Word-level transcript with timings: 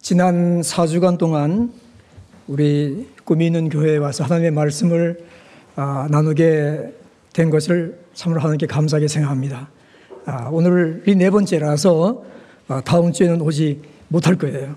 지난 0.00 0.60
4주간 0.60 1.18
동안 1.18 1.72
우리 2.46 3.08
있는 3.40 3.68
교회에 3.68 3.96
와서 3.96 4.24
하나님의 4.24 4.50
말씀을 4.50 5.26
아, 5.76 6.06
나누게 6.10 6.92
된 7.32 7.50
것을 7.50 7.98
참으로 8.14 8.40
하나님께 8.40 8.66
감사하게 8.66 9.08
생각합니다. 9.08 9.70
아, 10.26 10.48
오늘이 10.50 11.16
네 11.16 11.30
번째라서 11.30 12.22
아, 12.68 12.80
다음 12.82 13.12
주에는 13.12 13.40
오지 13.40 13.82
못할 14.08 14.36
거예요. 14.36 14.76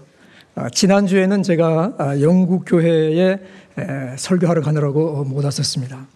아, 0.55 0.69
지난주에는 0.69 1.43
제가 1.43 1.93
아, 1.97 2.19
영국 2.21 2.63
교회에 2.65 3.39
에, 3.77 4.15
설교하러 4.17 4.61
가느라고 4.61 5.23
못 5.25 5.43
왔었습니다. 5.43 6.07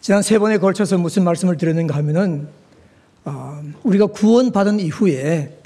지난 0.00 0.22
세 0.22 0.38
번에 0.38 0.58
걸쳐서 0.58 0.98
무슨 0.98 1.24
말씀을 1.24 1.56
드렸는가 1.56 1.94
하면은 1.96 2.48
아, 3.24 3.62
우리가 3.82 4.06
구원받은 4.06 4.80
이후에 4.80 5.59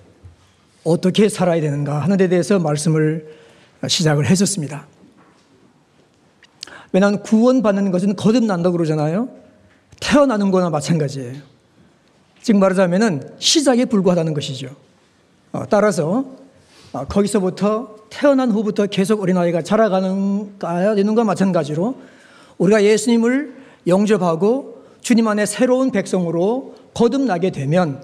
어떻게 0.85 1.29
살아야 1.29 1.61
되는가 1.61 1.99
하는 1.99 2.17
데 2.17 2.29
대해서 2.29 2.59
말씀을 2.59 3.27
시작을 3.87 4.27
했었습니다. 4.27 4.87
왜냐하면 6.93 7.23
구원받는 7.23 7.91
것은 7.91 8.15
거듭난다고 8.17 8.77
그러잖아요. 8.77 9.29
태어나는 10.01 10.51
거나 10.51 10.71
마찬가지예요. 10.71 11.35
즉 12.43 12.57
말하자면 12.57 13.37
시작에 13.39 13.87
불과하다는 13.87 14.35
것이죠. 14.35 14.69
어, 15.53 15.65
따라서 15.69 16.25
어, 16.93 17.05
거기서부터 17.07 17.97
태어난 18.11 18.51
후부터 18.51 18.87
계속 18.87 19.23
어린아이가 19.23 19.63
자라가는 19.63 20.59
가야 20.59 20.95
되는 20.95 21.15
것과 21.15 21.25
마찬가지로 21.25 21.97
우리가 22.59 22.85
예수님을 22.85 23.55
영접하고 23.87 24.85
주님 25.01 25.27
안에 25.27 25.47
새로운 25.47 25.91
백성으로 25.91 26.77
거듭나게 26.95 27.51
되면 27.51 28.03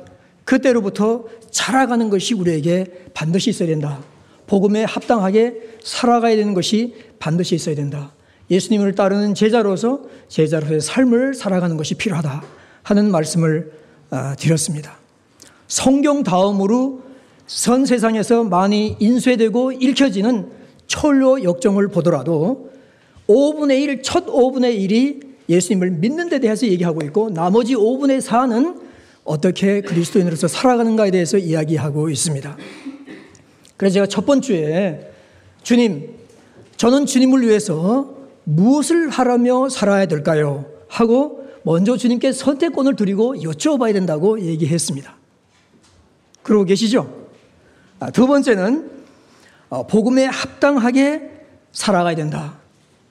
그때로부터 0.51 1.27
자라가는 1.53 2.11
것이 2.11 2.35
우리에게 2.35 2.87
반드시 3.15 3.51
있어야 3.51 3.69
된다. 3.69 4.01
복음에 4.49 4.83
합당하게 4.83 5.55
살아가야 5.85 6.35
되는 6.35 6.55
것이 6.55 6.95
반드시 7.21 7.55
있어야 7.55 7.77
된다. 7.77 8.11
예수님을 8.51 8.97
따르는 8.97 9.35
제자로서 9.35 10.01
제자로서의 10.27 10.81
삶을 10.81 11.35
살아가는 11.35 11.77
것이 11.77 11.95
필요하다 11.95 12.43
하는 12.83 13.13
말씀을 13.13 13.71
아, 14.11 14.35
드렸습니다. 14.35 14.99
성경 15.69 16.25
다음으로 16.25 17.03
선 17.47 17.87
세상에서 17.87 18.43
많이 18.43 18.97
인쇄되고 18.99 19.71
읽혀지는 19.71 20.51
철로 20.89 21.45
역정을 21.45 21.87
보더라도 21.89 22.73
5분의 23.29 23.83
1, 23.83 24.03
첫 24.03 24.27
5분의 24.27 24.77
1이 24.81 25.31
예수님을 25.49 25.93
믿는 25.93 26.29
데 26.29 26.41
대해서 26.41 26.67
얘기하고 26.67 27.03
있고 27.05 27.31
나머지 27.31 27.77
5분의 27.77 28.21
4는 28.21 28.90
어떻게 29.31 29.81
그리스도인으로서 29.81 30.49
살아가는가에 30.49 31.13
대해서 31.13 31.39
이야기하고 31.39 32.11
있습니다. 32.11 32.57
그래서 33.77 33.95
제가 33.95 34.07
첫 34.07 34.27
번째에 34.27 35.09
주님, 35.63 36.17
저는 36.77 37.07
주님을 37.07 37.47
위해서 37.47 38.17
무엇을 38.45 39.09
하라며 39.09 39.69
살아야 39.69 40.07
될까요? 40.07 40.67
하고 40.89 41.45
먼저 41.63 41.97
주님께 41.97 42.33
선택권을 42.33 42.97
드리고 42.97 43.37
여쭤봐야 43.37 43.93
된다고 43.93 44.41
얘기했습니다. 44.41 45.15
그러고 46.43 46.65
계시죠? 46.65 47.29
아, 48.01 48.11
두 48.11 48.27
번째는 48.27 48.91
어, 49.69 49.87
복음에 49.87 50.25
합당하게 50.25 51.31
살아가야 51.71 52.17
된다. 52.17 52.55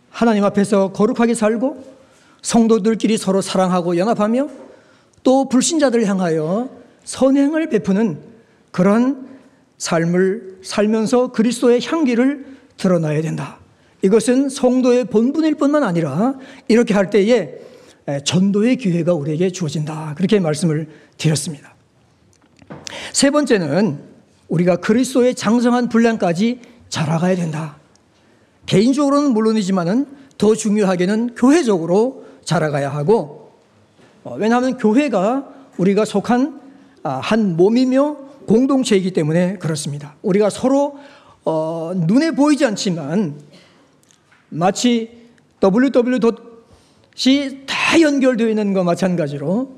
하나님 0.09 0.43
앞에서 0.43 0.91
거룩하게 0.91 1.33
살고 1.33 1.81
성도들끼리 2.41 3.17
서로 3.17 3.41
사랑하고 3.41 3.95
연합하며 3.95 4.68
또 5.23 5.49
불신자들 5.49 6.05
향하여 6.05 6.69
선행을 7.03 7.69
베푸는 7.69 8.19
그런 8.71 9.27
삶을 9.77 10.59
살면서 10.61 11.31
그리스도의 11.31 11.81
향기를 11.83 12.45
드러나야 12.77 13.21
된다. 13.21 13.59
이것은 14.01 14.49
성도의 14.49 15.05
본분일 15.05 15.55
뿐만 15.55 15.83
아니라 15.83 16.35
이렇게 16.67 16.93
할 16.93 17.09
때에 17.09 17.59
전도의 18.23 18.77
기회가 18.77 19.13
우리에게 19.13 19.51
주어진다. 19.51 20.15
그렇게 20.15 20.39
말씀을 20.39 20.87
드렸습니다. 21.17 21.75
세 23.13 23.29
번째는 23.29 23.99
우리가 24.47 24.77
그리스도의 24.77 25.35
장성한 25.35 25.89
분량까지 25.89 26.59
자라가야 26.89 27.35
된다. 27.35 27.77
개인적으로는 28.65 29.31
물론이지만은 29.31 30.05
더 30.37 30.55
중요하게는 30.55 31.35
교회적으로 31.35 32.25
자라가야 32.45 32.89
하고 32.89 33.38
어, 33.38 33.38
왜냐하면 34.37 34.77
교회가 34.77 35.47
우리가 35.77 36.05
속한 36.05 36.59
아, 37.03 37.19
한 37.23 37.55
몸이며 37.55 38.17
공동체이기 38.47 39.11
때문에 39.11 39.57
그렇습니다. 39.57 40.15
우리가 40.21 40.49
서로 40.49 40.97
어, 41.45 41.93
눈에 41.95 42.31
보이지 42.31 42.65
않지만 42.65 43.35
마치 44.49 45.27
www.이 45.63 47.57
다 47.65 48.01
연결되어 48.01 48.49
있는 48.49 48.73
것 48.73 48.83
마찬가지로 48.83 49.71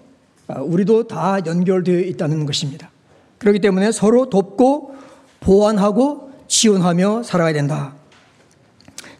아, 0.47 0.61
우리도 0.61 1.07
다 1.07 1.39
연결되어 1.45 1.99
있다는 1.99 2.45
것입니다. 2.45 2.89
그렇기 3.37 3.59
때문에 3.59 3.91
서로 3.91 4.29
돕고 4.29 4.95
보완하고 5.39 6.31
지원하며 6.47 7.23
살아야 7.23 7.53
된다. 7.53 7.93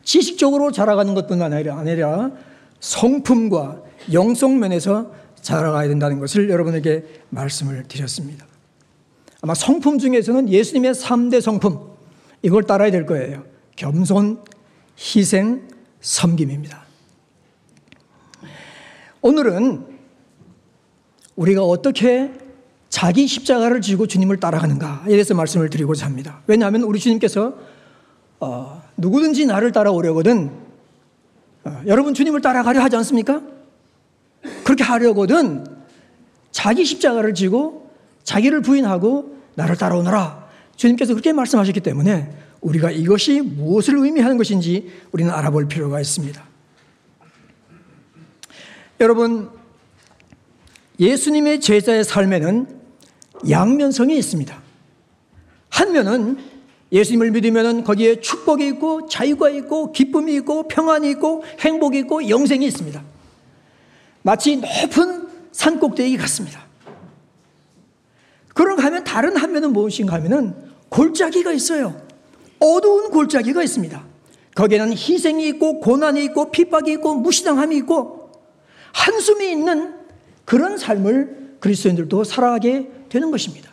지식적으로 0.03 0.71
자라가는 0.71 1.13
것뿐만 1.13 1.53
아니라 1.53 2.31
성품과 2.79 3.81
영성 4.11 4.59
면에서 4.59 5.11
자라가야 5.41 5.87
된다는 5.87 6.19
것을 6.19 6.49
여러분에게 6.49 7.03
말씀을 7.29 7.83
드렸습니다. 7.87 8.45
아마 9.41 9.53
성품 9.55 9.97
중에서는 9.97 10.49
예수님의 10.49 10.93
3대 10.93 11.41
성품, 11.41 11.79
이걸 12.43 12.63
따라야 12.63 12.91
될 12.91 13.05
거예요. 13.05 13.43
겸손, 13.75 14.39
희생, 14.97 15.67
섬김입니다. 16.01 16.85
오늘은 19.21 19.85
우리가 21.35 21.63
어떻게 21.63 22.31
자기 22.89 23.25
십자가를 23.25 23.81
지고 23.81 24.05
주님을 24.05 24.39
따라가는가에 24.39 25.07
대해서 25.07 25.33
말씀을 25.33 25.69
드리고자 25.69 26.05
합니다. 26.05 26.41
왜냐하면 26.45 26.83
우리 26.83 26.99
주님께서 26.99 27.55
어, 28.39 28.81
누구든지 28.97 29.45
나를 29.45 29.71
따라오려거든 29.71 30.51
어, 31.63 31.81
여러분 31.85 32.13
주님을 32.13 32.41
따라가려 32.41 32.81
하지 32.81 32.95
않습니까? 32.97 33.41
그렇게 34.71 34.85
하려거든 34.85 35.65
자기 36.51 36.85
십자가를 36.85 37.33
지고 37.33 37.91
자기를 38.23 38.61
부인하고 38.61 39.35
나를 39.55 39.75
따라오너라. 39.75 40.47
주님께서 40.77 41.13
그렇게 41.13 41.33
말씀하셨기 41.33 41.81
때문에 41.81 42.33
우리가 42.61 42.89
이것이 42.89 43.41
무엇을 43.41 43.97
의미하는 43.97 44.37
것인지 44.37 44.89
우리는 45.11 45.29
알아볼 45.29 45.67
필요가 45.67 45.99
있습니다. 45.99 46.41
여러분, 49.01 49.49
예수님의 51.01 51.59
제자의 51.59 52.05
삶에는 52.05 52.67
양면성이 53.49 54.17
있습니다. 54.17 54.57
한 55.67 55.91
면은 55.91 56.37
예수님을 56.93 57.31
믿으면 57.31 57.83
거기에 57.83 58.21
축복이 58.21 58.67
있고 58.67 59.09
자유가 59.09 59.49
있고 59.49 59.91
기쁨이 59.91 60.33
있고 60.35 60.69
평안이 60.69 61.09
있고 61.11 61.43
행복이 61.59 61.99
있고 61.99 62.29
영생이 62.29 62.65
있습니다. 62.65 63.11
마치 64.23 64.57
높은 64.57 65.27
산 65.51 65.79
꼭대기 65.79 66.17
같습니다. 66.17 66.61
그런가 68.53 68.83
하면 68.85 69.03
다른 69.03 69.37
한 69.37 69.51
면은 69.51 69.73
무엇인가 69.73 70.15
하면은 70.15 70.55
골짜기가 70.89 71.51
있어요. 71.53 72.01
어두운 72.59 73.09
골짜기가 73.09 73.63
있습니다. 73.63 74.03
거기에는 74.55 74.91
희생이 74.91 75.47
있고 75.49 75.79
고난이 75.79 76.23
있고 76.25 76.51
핍박이 76.51 76.91
있고 76.93 77.15
무시당함이 77.15 77.77
있고 77.77 78.31
한숨이 78.93 79.49
있는 79.49 79.95
그런 80.45 80.77
삶을 80.77 81.57
그리스도인들도 81.59 82.23
살아가게 82.23 82.91
되는 83.09 83.31
것입니다. 83.31 83.71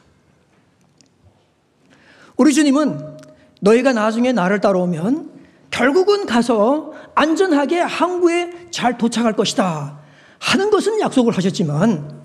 우리 2.36 2.52
주님은 2.52 3.18
너희가 3.60 3.92
나중에 3.92 4.32
나를 4.32 4.60
따라오면 4.60 5.30
결국은 5.70 6.24
가서 6.26 6.92
안전하게 7.14 7.80
항구에 7.80 8.68
잘 8.70 8.96
도착할 8.96 9.34
것이다. 9.34 9.98
하는 10.38 10.70
것은 10.70 11.00
약속을 11.00 11.36
하셨지만 11.36 12.18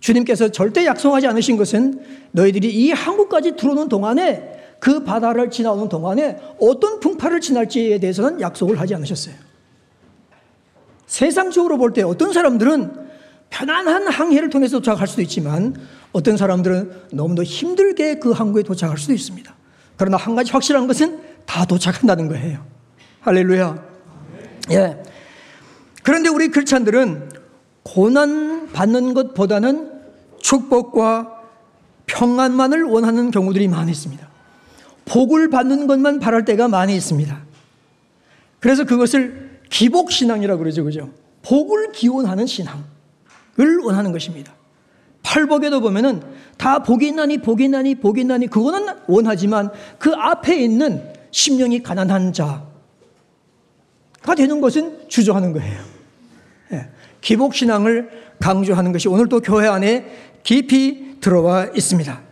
주님께서 0.00 0.48
절대 0.50 0.86
약속하지 0.86 1.26
않으신 1.26 1.56
것은 1.56 2.00
너희들이 2.32 2.68
이 2.72 2.92
항구까지 2.92 3.56
들어오는 3.56 3.88
동안에 3.88 4.76
그 4.80 5.02
바다를 5.02 5.50
지나오는 5.50 5.88
동안에 5.88 6.38
어떤 6.60 7.00
풍파를 7.00 7.40
지날지에 7.40 7.98
대해서는 7.98 8.40
약속을 8.40 8.78
하지 8.78 8.94
않으셨어요. 8.94 9.34
세상적으로 11.06 11.78
볼 11.78 11.92
때 11.92 12.02
어떤 12.02 12.32
사람들은 12.32 13.08
편안한 13.50 14.08
항해를 14.08 14.50
통해서 14.50 14.78
도착할 14.78 15.08
수도 15.08 15.22
있지만 15.22 15.74
어떤 16.12 16.36
사람들은 16.36 16.92
너무도 17.12 17.42
힘들게 17.42 18.16
그 18.18 18.30
항구에 18.30 18.62
도착할 18.62 18.98
수도 18.98 19.14
있습니다. 19.14 19.54
그러나 19.96 20.16
한 20.16 20.36
가지 20.36 20.52
확실한 20.52 20.86
것은 20.86 21.20
다 21.46 21.64
도착한다는 21.64 22.28
거예요. 22.28 22.64
할렐루야. 23.20 23.84
예. 24.72 25.02
그런데 26.02 26.28
우리 26.28 26.48
크리스찬들은 26.48 27.30
고난 27.94 28.70
받는 28.72 29.14
것보다는 29.14 29.92
축복과 30.40 31.38
평안만을 32.06 32.84
원하는 32.84 33.30
경우들이 33.30 33.68
많이 33.68 33.90
있습니다. 33.90 34.28
복을 35.06 35.48
받는 35.48 35.86
것만 35.86 36.20
바랄 36.20 36.44
때가 36.44 36.68
많이 36.68 36.94
있습니다. 36.94 37.40
그래서 38.60 38.84
그것을 38.84 39.60
기복신앙이라고 39.70 40.58
그러죠. 40.58 40.84
그죠? 40.84 41.10
복을 41.42 41.92
기원하는 41.92 42.46
신앙을 42.46 42.82
원하는 43.84 44.12
것입니다. 44.12 44.52
팔복에도 45.22 45.80
보면은 45.80 46.22
다 46.58 46.82
복이 46.82 47.08
있나니 47.08 47.38
복이 47.38 47.64
있나니 47.64 47.94
복이 47.96 48.20
있나니 48.22 48.48
그거는 48.48 48.96
원하지만 49.06 49.70
그 49.98 50.12
앞에 50.12 50.56
있는 50.62 51.12
심령이 51.30 51.82
가난한 51.82 52.32
자가 52.32 52.66
되는 54.36 54.60
것은 54.60 55.08
주저하는 55.08 55.52
거예요. 55.52 55.97
예. 57.18 57.20
기복신앙을 57.20 58.10
강조하는 58.40 58.92
것이 58.92 59.08
오늘 59.08 59.28
또 59.28 59.40
교회 59.40 59.66
안에 59.66 60.06
깊이 60.42 61.20
들어와 61.20 61.66
있습니다. 61.66 62.28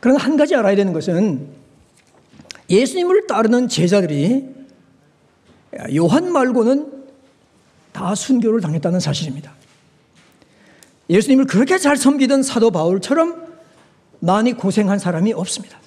그러나 0.00 0.22
한 0.22 0.36
가지 0.36 0.54
알아야 0.54 0.76
되는 0.76 0.92
것은 0.92 1.48
예수님을 2.70 3.26
따르는 3.26 3.68
제자들이 3.68 4.54
요한 5.96 6.30
말고는 6.30 6.92
다 7.92 8.14
순교를 8.14 8.60
당했다는 8.60 9.00
사실입니다. 9.00 9.55
예수님을 11.08 11.46
그렇게 11.46 11.78
잘 11.78 11.96
섬기던 11.96 12.42
사도 12.42 12.70
바울처럼 12.70 13.46
많이 14.20 14.52
고생한 14.52 14.98
사람이 14.98 15.32
없습니다. 15.32 15.78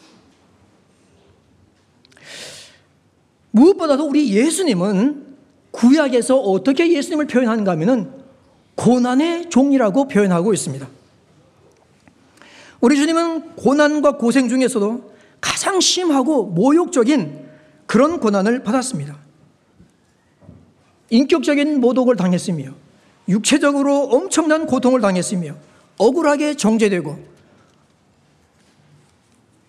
무엇보다도 3.51 4.07
우리 4.07 4.33
예수님은 4.33 5.35
구약에서 5.71 6.37
어떻게 6.37 6.91
예수님을 6.93 7.27
표현하는가 7.27 7.71
하면은 7.71 8.11
고난의 8.75 9.49
종이라고 9.49 10.07
표현하고 10.07 10.53
있습니다. 10.53 10.87
우리 12.81 12.95
주님은 12.95 13.55
고난과 13.55 14.17
고생 14.17 14.47
중에서도 14.47 15.13
가장 15.41 15.81
심하고 15.81 16.45
모욕적인 16.45 17.49
그런 17.85 18.19
고난을 18.19 18.63
받았습니다. 18.63 19.17
인격적인 21.09 21.81
모독을 21.81 22.15
당했으며, 22.15 22.73
육체적으로 23.29 24.09
엄청난 24.09 24.65
고통을 24.65 24.99
당했으며, 25.01 25.55
억울하게 25.97 26.55
정죄되고, 26.55 27.17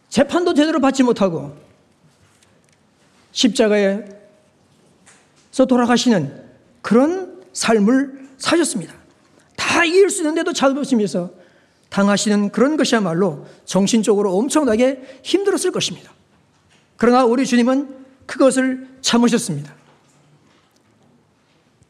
재판도 0.09 0.55
제대로 0.55 0.81
받지 0.81 1.03
못하고, 1.03 1.57
십자가에서 3.33 4.07
돌아가시는 5.69 6.51
그런 6.83 7.43
삶을 7.53 8.29
사셨습니다. 8.39 8.95
다 9.57 9.85
이길 9.85 10.11
수 10.11 10.23
있는데도 10.23 10.53
자부심에서 10.53 11.31
당하시는 11.91 12.51
그런 12.51 12.77
것이야말로 12.77 13.47
정신적으로 13.65 14.37
엄청나게 14.37 15.21
힘들었을 15.23 15.71
것입니다. 15.73 16.13
그러나 16.97 17.25
우리 17.25 17.45
주님은 17.45 17.97
그것을 18.27 18.89
참으셨습니다. 19.01 19.75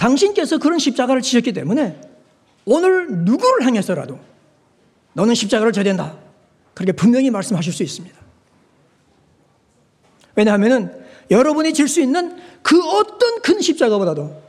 당신께서 0.00 0.56
그런 0.56 0.78
십자가를 0.78 1.20
지셨기 1.20 1.52
때문에 1.52 2.00
오늘 2.64 3.06
누구를 3.24 3.66
향해서라도 3.66 4.18
너는 5.12 5.34
십자가를 5.34 5.72
져야 5.72 5.84
된다. 5.84 6.16
그렇게 6.72 6.92
분명히 6.92 7.30
말씀하실 7.30 7.72
수 7.72 7.82
있습니다. 7.82 8.18
왜냐하면 10.36 11.04
여러분이 11.30 11.74
질 11.74 11.86
수 11.86 12.00
있는 12.00 12.40
그 12.62 12.80
어떤 12.82 13.42
큰 13.42 13.60
십자가보다도 13.60 14.42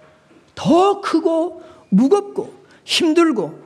더 0.56 1.01
크고 1.01 1.62
무겁고 1.89 2.53
힘들고 2.86 3.59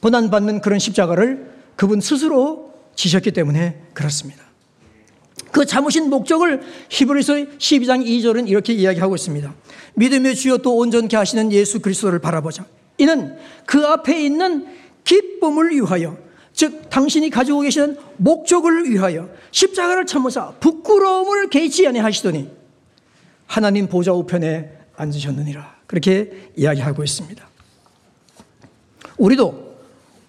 고난받는 0.00 0.62
그런 0.62 0.78
십자가를 0.78 1.52
그분 1.76 2.00
스스로 2.00 2.72
지셨기 2.94 3.32
때문에 3.32 3.82
그렇습니다. 3.92 4.42
그 5.50 5.66
참으신 5.66 6.08
목적을 6.08 6.62
히브리서 6.88 7.34
12장 7.34 8.04
2절은 8.06 8.48
이렇게 8.48 8.72
이야기하고 8.72 9.14
있습니다. 9.14 9.54
믿음의 9.94 10.34
주여 10.34 10.58
또 10.58 10.76
온전케 10.76 11.16
하시는 11.16 11.52
예수 11.52 11.80
그리스도를 11.80 12.18
바라보자. 12.18 12.64
이는 12.98 13.36
그 13.66 13.86
앞에 13.86 14.24
있는 14.24 14.66
기쁨을 15.04 15.70
위하여 15.72 16.16
즉 16.52 16.88
당신이 16.90 17.30
가지고 17.30 17.60
계시는 17.60 17.96
목적을 18.16 18.90
위하여 18.90 19.28
십자가를 19.50 20.06
참으사 20.06 20.52
부끄러움을 20.60 21.48
개치 21.48 21.86
아니 21.86 21.98
하시더니 21.98 22.50
하나님 23.46 23.88
보좌 23.88 24.12
우편에 24.12 24.70
앉으셨느니라. 24.96 25.76
그렇게 25.86 26.48
이야기하고 26.56 27.04
있습니다. 27.04 27.46
우리도 29.18 29.76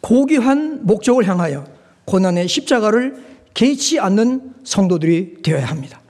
고귀한 0.02 0.86
목적을 0.86 1.28
향하여 1.28 1.66
고난의 2.06 2.48
십자가를 2.48 3.33
개의치 3.54 4.00
않는 4.00 4.54
성도들이 4.64 5.42
되어야 5.44 5.66
합니다. 5.66 6.02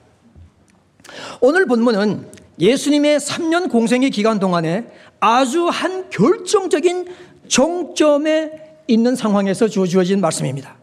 오늘 1.42 1.66
본문은 1.66 2.28
예수님의 2.60 3.20
3년 3.20 3.70
공생의 3.70 4.10
기간 4.10 4.40
동안에 4.40 4.88
아주 5.20 5.68
한 5.68 6.10
결정적인 6.10 7.08
정점에 7.48 8.52
있는 8.88 9.16
상황에서 9.16 9.68
주어진 9.68 10.22
말씀입니다. 10.22 10.78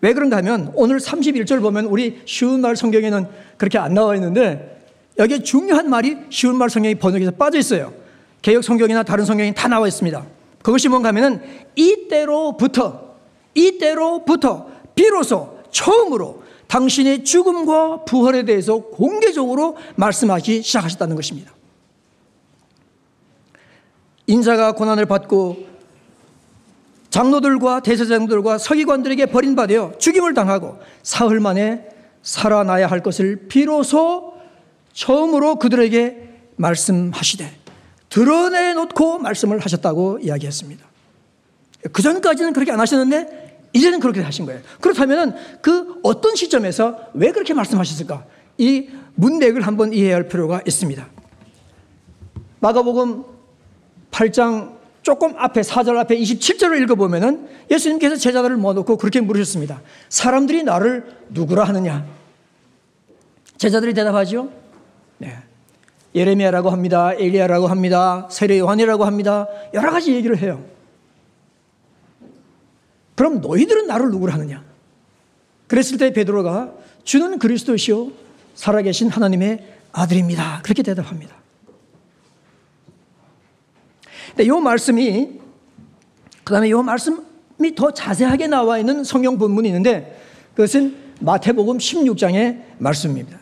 왜 0.00 0.12
그런가 0.12 0.36
하면 0.38 0.70
오늘 0.74 0.98
31절 0.98 1.62
보면 1.62 1.86
우리 1.86 2.20
쉬운 2.26 2.60
말 2.60 2.76
성경에는 2.76 3.26
그렇게 3.56 3.78
안 3.78 3.94
나와 3.94 4.14
있는데 4.16 4.82
여기에 5.18 5.42
중요한 5.42 5.88
말이 5.88 6.16
쉬운 6.30 6.56
말 6.56 6.68
성경이 6.68 6.96
번역에서 6.96 7.30
빠져 7.32 7.58
있어요. 7.58 7.92
개혁 8.42 8.64
성경이나 8.64 9.02
다른 9.02 9.24
성경이 9.24 9.54
다 9.54 9.68
나와 9.68 9.88
있습니다. 9.88 10.26
그것이 10.62 10.88
뭔가 10.88 11.08
하면은 11.08 11.40
이때로부터 11.74 13.14
이때로부터 13.54 14.73
비로소 14.94 15.58
처음으로 15.70 16.42
당신의 16.68 17.24
죽음과 17.24 18.04
부활에 18.04 18.44
대해서 18.44 18.78
공개적으로 18.78 19.76
말씀하기 19.96 20.62
시작하셨다는 20.62 21.16
것입니다. 21.16 21.52
인자가 24.26 24.72
고난을 24.72 25.06
받고 25.06 25.74
장로들과 27.10 27.80
대제장들과 27.80 28.58
서기관들에게 28.58 29.26
버림받아 29.26 29.98
죽임을 29.98 30.34
당하고 30.34 30.78
사흘 31.02 31.38
만에 31.38 31.88
살아나야 32.22 32.88
할 32.88 33.02
것을 33.02 33.46
비로소 33.48 34.34
처음으로 34.92 35.56
그들에게 35.56 36.30
말씀하시되 36.56 37.58
드러내놓고 38.08 39.18
말씀을 39.18 39.58
하셨다고 39.58 40.20
이야기했습니다. 40.22 40.84
그 41.92 42.02
전까지는 42.02 42.52
그렇게 42.52 42.72
안 42.72 42.80
하셨는데 42.80 43.43
이제는 43.74 44.00
그렇게 44.00 44.22
하신 44.22 44.46
거예요. 44.46 44.60
그렇다면 44.80 45.36
그 45.60 46.00
어떤 46.02 46.34
시점에서 46.36 46.96
왜 47.12 47.32
그렇게 47.32 47.52
말씀하셨을까? 47.52 48.24
이 48.56 48.88
문맥을 49.16 49.62
한번 49.62 49.92
이해할 49.92 50.28
필요가 50.28 50.60
있습니다. 50.64 51.06
마가복음 52.60 53.24
8장 54.10 54.74
조금 55.02 55.34
앞에 55.36 55.60
4절 55.60 55.98
앞에 55.98 56.16
27절을 56.16 56.82
읽어보면은 56.82 57.48
예수님께서 57.70 58.16
제자들을 58.16 58.56
모아놓고 58.56 58.96
그렇게 58.96 59.20
물으셨습니다. 59.20 59.82
사람들이 60.08 60.62
나를 60.62 61.04
누구라 61.30 61.64
하느냐? 61.64 62.06
제자들이 63.58 63.92
대답하죠. 63.92 64.50
네. 65.18 65.34
예레미야라고 66.14 66.70
합니다. 66.70 67.12
엘리야라고 67.12 67.66
합니다. 67.66 68.28
세례 68.30 68.58
요한이라고 68.58 69.04
합니다. 69.04 69.48
여러 69.74 69.90
가지 69.90 70.14
얘기를 70.14 70.38
해요. 70.38 70.64
그럼 73.14 73.40
너희들은 73.40 73.86
나를 73.86 74.10
누구를 74.10 74.34
하느냐? 74.34 74.64
그랬을 75.66 75.98
때 75.98 76.12
베드로가 76.12 76.72
주는 77.04 77.38
그리스도시요 77.38 78.12
살아계신 78.54 79.08
하나님의 79.08 79.66
아들입니다. 79.92 80.60
그렇게 80.62 80.82
대답합니다. 80.82 81.34
근데 84.28 84.44
이 84.44 84.48
말씀이 84.48 85.40
그다음에 86.42 86.68
이 86.68 86.72
말씀이 86.72 87.74
더 87.76 87.92
자세하게 87.92 88.48
나와 88.48 88.78
있는 88.78 89.04
성경 89.04 89.38
본문이 89.38 89.68
있는데 89.68 90.20
그것은 90.54 90.96
마태복음 91.20 91.78
16장의 91.78 92.62
말씀입니다. 92.78 93.38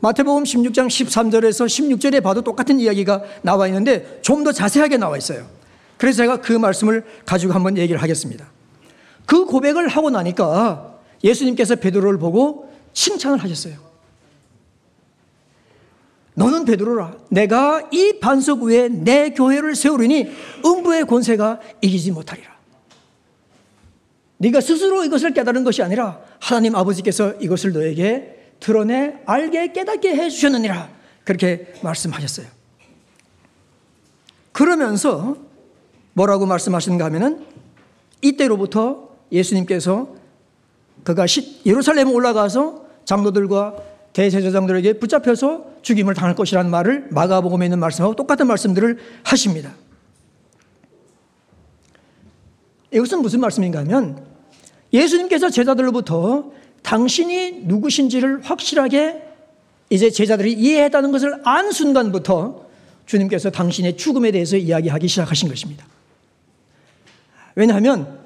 마태복음 0.00 0.44
16장 0.44 0.86
13절에서 0.86 1.66
16절에 1.66 2.22
봐도 2.22 2.40
똑같은 2.42 2.80
이야기가 2.80 3.22
나와 3.42 3.66
있는데 3.68 4.18
좀 4.22 4.42
더 4.42 4.52
자세하게 4.52 4.96
나와 4.96 5.16
있어요. 5.18 5.46
그래서 5.98 6.18
제가 6.18 6.40
그 6.40 6.54
말씀을 6.54 7.04
가지고 7.26 7.52
한번 7.52 7.76
얘기를 7.76 8.00
하겠습니다. 8.02 8.46
그 9.26 9.44
고백을 9.44 9.88
하고 9.88 10.10
나니까 10.10 10.98
예수님께서 11.22 11.76
베드로를 11.76 12.18
보고 12.18 12.70
칭찬을 12.92 13.38
하셨어요. 13.38 13.90
너는 16.34 16.64
베드로라. 16.64 17.16
내가 17.28 17.88
이 17.92 18.18
반석 18.20 18.62
위에 18.62 18.88
내 18.88 19.30
교회를 19.30 19.74
세우리니 19.74 20.30
음부의 20.64 21.04
권세가 21.04 21.60
이기지 21.82 22.12
못하리라. 22.12 22.50
네가 24.38 24.62
스스로 24.62 25.04
이것을 25.04 25.34
깨달은 25.34 25.64
것이 25.64 25.82
아니라 25.82 26.20
하나님 26.38 26.74
아버지께서 26.74 27.34
이것을 27.34 27.72
너에게 27.72 28.54
드러내 28.58 29.18
알게 29.26 29.72
깨닫게 29.72 30.14
해 30.14 30.30
주셨느니라. 30.30 30.88
그렇게 31.24 31.74
말씀하셨어요. 31.82 32.46
그러면서 34.52 35.36
뭐라고 36.14 36.46
말씀하시는가 36.46 37.04
하면은 37.06 37.44
이때로부터 38.22 39.09
예수님께서 39.32 40.14
그가 41.04 41.26
예루살렘에 41.64 42.10
올라가서 42.10 42.86
장로들과 43.04 43.76
대제사장들에게 44.12 44.94
붙잡혀서 44.94 45.66
죽임을 45.82 46.14
당할 46.14 46.34
것이라는 46.34 46.70
말을 46.70 47.08
마가복음에 47.10 47.66
있는 47.66 47.78
말씀하고 47.78 48.16
똑같은 48.16 48.46
말씀들을 48.46 48.98
하십니다. 49.24 49.74
이것은 52.92 53.22
무슨 53.22 53.40
말씀인가 53.40 53.80
하면 53.80 54.24
예수님께서 54.92 55.48
제자들로부터 55.48 56.52
당신이 56.82 57.62
누구신지를 57.66 58.42
확실하게 58.42 59.22
이제 59.90 60.10
제자들이 60.10 60.52
이해했다는 60.52 61.12
것을 61.12 61.40
안 61.44 61.70
순간부터 61.70 62.66
주님께서 63.06 63.50
당신의 63.50 63.96
죽음에 63.96 64.30
대해서 64.30 64.56
이야기하기 64.56 65.08
시작하신 65.08 65.48
것입니다. 65.48 65.84
왜냐하면 67.54 68.19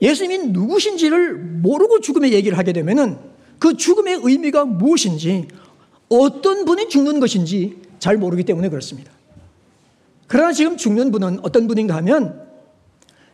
예수님이 0.00 0.48
누구신지를 0.48 1.34
모르고 1.34 2.00
죽음의 2.00 2.32
얘기를 2.32 2.56
하게 2.56 2.72
되면은 2.72 3.18
그 3.58 3.76
죽음의 3.76 4.20
의미가 4.22 4.64
무엇인지 4.64 5.48
어떤 6.08 6.64
분이 6.64 6.88
죽는 6.88 7.20
것인지 7.20 7.76
잘 7.98 8.16
모르기 8.16 8.44
때문에 8.44 8.68
그렇습니다. 8.68 9.12
그러나 10.26 10.52
지금 10.52 10.76
죽는 10.76 11.10
분은 11.10 11.40
어떤 11.42 11.66
분인가 11.66 11.96
하면 11.96 12.46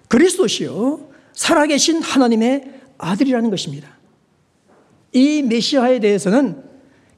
그리스도시요 0.09 1.09
살아계신 1.35 2.01
하나님의 2.01 2.71
아들이라는 2.99 3.51
것입니다. 3.51 3.89
이 5.13 5.43
메시아에 5.43 6.01
대해서는 6.01 6.63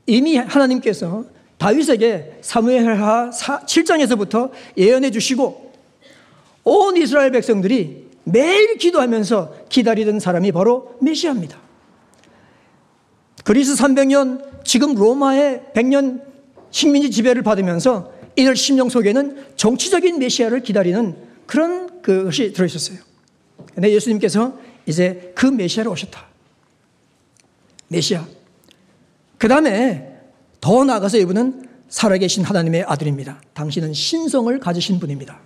이미 0.06 0.36
하나님께서 0.36 1.24
다윗에게 1.58 2.38
사무엘하 2.42 3.30
7장에서부터 3.30 4.50
예언해 4.76 5.10
주시고 5.10 5.72
온 6.64 6.96
이스라엘 6.96 7.30
백성들이 7.30 8.05
매일 8.28 8.76
기도하면서 8.76 9.66
기다리던 9.68 10.18
사람이 10.18 10.50
바로 10.50 10.96
메시아입니다. 11.00 11.58
그리스 13.44 13.74
300년 13.74 14.64
지금 14.64 14.94
로마의 14.96 15.66
100년 15.74 16.22
식민지 16.72 17.12
지배를 17.12 17.42
받으면서 17.42 18.12
이들 18.34 18.56
심령 18.56 18.88
속에는 18.88 19.54
정치적인 19.54 20.18
메시아를 20.18 20.60
기다리는 20.60 21.16
그런 21.46 22.02
것이 22.02 22.52
들어있었어요. 22.52 22.98
근데 23.74 23.92
예수님께서 23.92 24.58
이제 24.86 25.32
그 25.36 25.46
메시아로 25.46 25.92
오셨다. 25.92 26.26
메시아. 27.86 28.26
그 29.38 29.46
다음에 29.46 30.18
더 30.60 30.84
나아가서 30.84 31.18
이분은 31.18 31.68
살아계신 31.88 32.42
하나님의 32.42 32.82
아들입니다. 32.88 33.40
당신은 33.54 33.92
신성을 33.92 34.58
가지신 34.58 34.98
분입니다. 34.98 35.40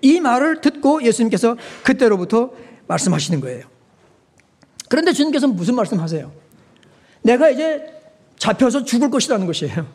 이 0.00 0.20
말을 0.20 0.60
듣고 0.60 1.02
예수님께서 1.02 1.56
그때로부터 1.82 2.50
말씀하시는 2.86 3.40
거예요. 3.40 3.66
그런데 4.88 5.12
주님께서 5.12 5.46
무슨 5.46 5.74
말씀하세요? 5.76 6.32
내가 7.22 7.50
이제 7.50 7.94
잡혀서 8.38 8.84
죽을 8.84 9.10
것이라는 9.10 9.46
것이에요. 9.46 9.86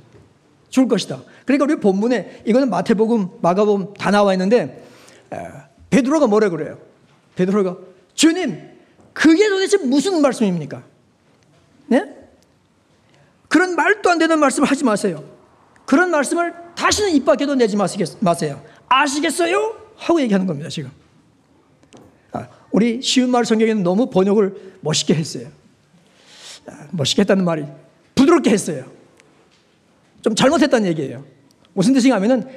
죽을 0.69 0.87
것이다. 0.87 1.21
그러니까 1.45 1.65
우리 1.65 1.75
본문에 1.79 2.43
이거는 2.45 2.69
마태복음, 2.69 3.39
마가복음 3.41 3.93
다 3.95 4.11
나와 4.11 4.33
있는데 4.33 4.85
베드로가 5.89 6.27
뭐래 6.27 6.49
그래요? 6.49 6.77
베드로가 7.35 7.77
주님, 8.13 8.71
그게 9.13 9.49
도대체 9.49 9.77
무슨 9.77 10.21
말씀입니까? 10.21 10.83
네? 11.87 12.15
그런 13.47 13.75
말도 13.75 14.09
안 14.09 14.17
되는 14.17 14.39
말씀을 14.39 14.69
하지 14.69 14.83
마세요. 14.83 15.23
그런 15.85 16.11
말씀을 16.11 16.53
다시는 16.75 17.11
입 17.11 17.25
밖에도 17.25 17.55
내지 17.55 17.77
마세요. 17.77 18.61
아시겠어요? 18.87 19.84
하고 19.95 20.21
얘기하는 20.21 20.45
겁니다, 20.45 20.69
지금. 20.69 20.91
아, 22.31 22.47
우리 22.71 23.01
쉬운 23.01 23.29
말 23.29 23.45
성경에는 23.45 23.83
너무 23.83 24.09
번역을 24.09 24.77
멋있게 24.81 25.15
했어요. 25.15 25.49
아, 26.67 26.87
멋있게 26.91 27.21
했다는 27.21 27.45
말이 27.45 27.65
부드럽게 28.15 28.49
했어요. 28.49 28.85
좀 30.21 30.35
잘못했다는 30.35 30.87
얘기예요. 30.89 31.25
무슨 31.73 31.93
뜻인가 31.93 32.15
하면은 32.15 32.49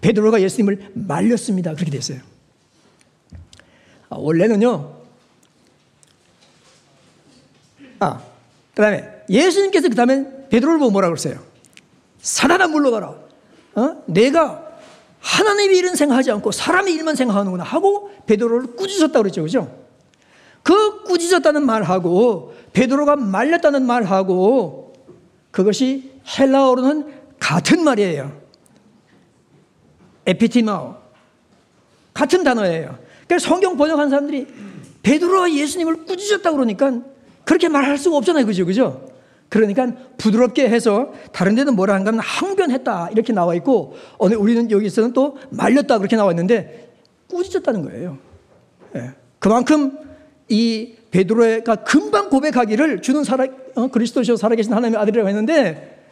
베드로가 0.00 0.40
예수님을 0.42 0.90
말렸습니다. 0.94 1.74
그렇게 1.74 1.90
됐어요. 1.90 2.20
아, 4.08 4.16
원래는요. 4.16 5.02
아, 8.00 8.22
그 8.74 8.82
다음에 8.82 9.08
예수님께서 9.28 9.88
그 9.88 9.94
다음에 9.94 10.48
베드로를 10.48 10.78
보고 10.78 10.90
뭐라 10.90 11.08
그랬어요? 11.08 11.42
사단아 12.20 12.68
물러가라. 12.68 13.14
어? 13.74 14.02
내가 14.06 14.61
하나님의 15.22 15.78
일은 15.78 15.94
생각하지 15.94 16.32
않고 16.32 16.50
사람의 16.50 16.92
일만 16.94 17.14
생각하는구나 17.14 17.62
하고 17.62 18.10
베드로를 18.26 18.74
꾸짖었다 18.74 19.20
그랬죠. 19.20 19.42
그죠? 19.42 19.82
그 20.62 21.04
꾸짖었다는 21.04 21.64
말하고 21.64 22.54
베드로가 22.72 23.16
말렸다는 23.16 23.86
말하고 23.86 24.92
그것이 25.50 26.12
헬라어로는 26.38 27.22
같은 27.38 27.84
말이에요. 27.84 28.40
에피티마오. 30.26 30.96
같은 32.14 32.44
단어예요. 32.44 32.98
그래서 33.26 33.48
성경 33.48 33.76
번역한 33.76 34.10
사람들이 34.10 34.46
베드로가 35.02 35.52
예수님을 35.52 36.04
꾸짖었다 36.04 36.52
그러니까 36.52 37.00
그렇게 37.44 37.68
말할 37.68 37.96
수가 37.98 38.16
없잖아요. 38.18 38.46
그죠? 38.46 38.66
그죠? 38.66 39.11
그러니까 39.52 39.92
부드럽게 40.16 40.66
해서 40.66 41.12
다른 41.30 41.54
데는 41.54 41.76
뭐라 41.76 41.92
한가 41.92 42.08
하면 42.08 42.22
항변했다 42.24 43.10
이렇게 43.12 43.34
나와 43.34 43.54
있고 43.56 43.94
오늘 44.16 44.38
우리는 44.38 44.70
여기서는 44.70 45.12
또 45.12 45.36
말렸다 45.50 45.98
그렇게 45.98 46.16
나와 46.16 46.30
있는데 46.30 46.90
꾸짖었다는 47.28 47.82
거예요. 47.82 48.16
예. 48.96 49.10
그만큼 49.38 49.98
이 50.48 50.94
베드로가 51.10 51.76
금방 51.84 52.30
고백하기를 52.30 53.02
주는 53.02 53.24
살아 53.24 53.46
어, 53.74 53.88
그리스도시오 53.88 54.36
살아계신 54.36 54.72
하나님의 54.72 54.98
아들이라고 54.98 55.28
했는데 55.28 56.02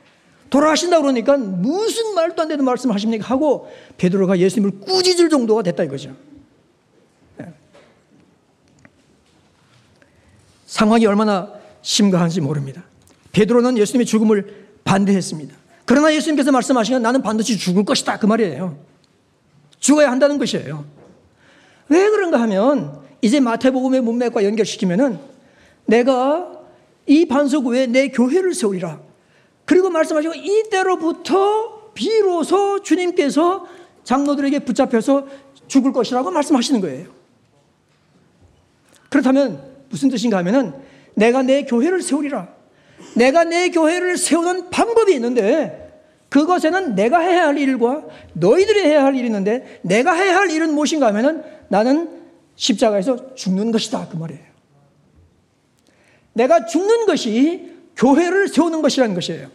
돌아가신다 0.50 1.00
그러니까 1.00 1.38
무슨 1.38 2.14
말도 2.14 2.42
안 2.42 2.48
되는 2.48 2.62
말씀 2.62 2.90
하십니까 2.90 3.26
하고 3.26 3.70
베드로가 3.96 4.38
예수님을 4.38 4.80
꾸짖을 4.80 5.30
정도가 5.30 5.62
됐다 5.62 5.84
이거죠. 5.84 6.14
예. 7.40 7.46
상황이 10.66 11.06
얼마나 11.06 11.54
심각한지 11.80 12.42
모릅니다. 12.42 12.89
베드로는 13.32 13.78
예수님의 13.78 14.06
죽음을 14.06 14.66
반대했습니다. 14.84 15.54
그러나 15.84 16.14
예수님께서 16.14 16.52
말씀하시면 16.52 17.02
나는 17.02 17.22
반드시 17.22 17.58
죽을 17.58 17.84
것이다. 17.84 18.18
그 18.18 18.26
말이에요. 18.26 18.78
죽어야 19.78 20.10
한다는 20.10 20.38
것이에요. 20.38 20.84
왜 21.88 22.08
그런가 22.10 22.40
하면 22.42 23.00
이제 23.22 23.40
마태복음의 23.40 24.00
문맥과 24.02 24.44
연결시키면은 24.44 25.18
내가 25.86 26.60
이 27.06 27.26
반석 27.26 27.66
위에 27.66 27.86
내 27.86 28.08
교회를 28.08 28.54
세우리라. 28.54 29.00
그리고 29.64 29.90
말씀하시고 29.90 30.34
이때로부터 30.34 31.92
비로소 31.94 32.82
주님께서 32.82 33.66
장로들에게 34.04 34.60
붙잡혀서 34.60 35.26
죽을 35.66 35.92
것이라고 35.92 36.30
말씀하시는 36.30 36.80
거예요. 36.80 37.08
그렇다면 39.08 39.62
무슨 39.88 40.08
뜻인가 40.08 40.38
하면은 40.38 40.72
내가 41.14 41.42
내 41.42 41.64
교회를 41.64 42.00
세우리라. 42.02 42.59
내가 43.14 43.44
내 43.44 43.70
교회를 43.70 44.16
세우는 44.16 44.70
방법이 44.70 45.14
있는데 45.14 45.80
그것에는 46.28 46.94
내가 46.94 47.18
해야 47.18 47.48
할 47.48 47.58
일과 47.58 48.04
너희들이 48.34 48.80
해야 48.80 49.04
할 49.04 49.16
일이 49.16 49.26
있는데 49.26 49.80
내가 49.82 50.12
해야 50.12 50.36
할 50.36 50.50
일은 50.50 50.72
무엇인가 50.74 51.06
하면은 51.08 51.42
나는 51.68 52.20
십자가에서 52.54 53.34
죽는 53.34 53.72
것이다. 53.72 54.08
그 54.08 54.16
말이에요. 54.16 54.42
내가 56.32 56.66
죽는 56.66 57.06
것이 57.06 57.72
교회를 57.96 58.48
세우는 58.48 58.80
것이라는 58.82 59.14
것이에요. 59.14 59.48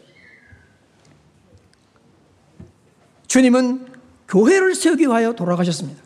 주님은 3.27 3.88
교회를 4.27 4.75
세우기 4.75 5.03
위하여 5.03 5.33
돌아가셨습니다. 5.33 6.01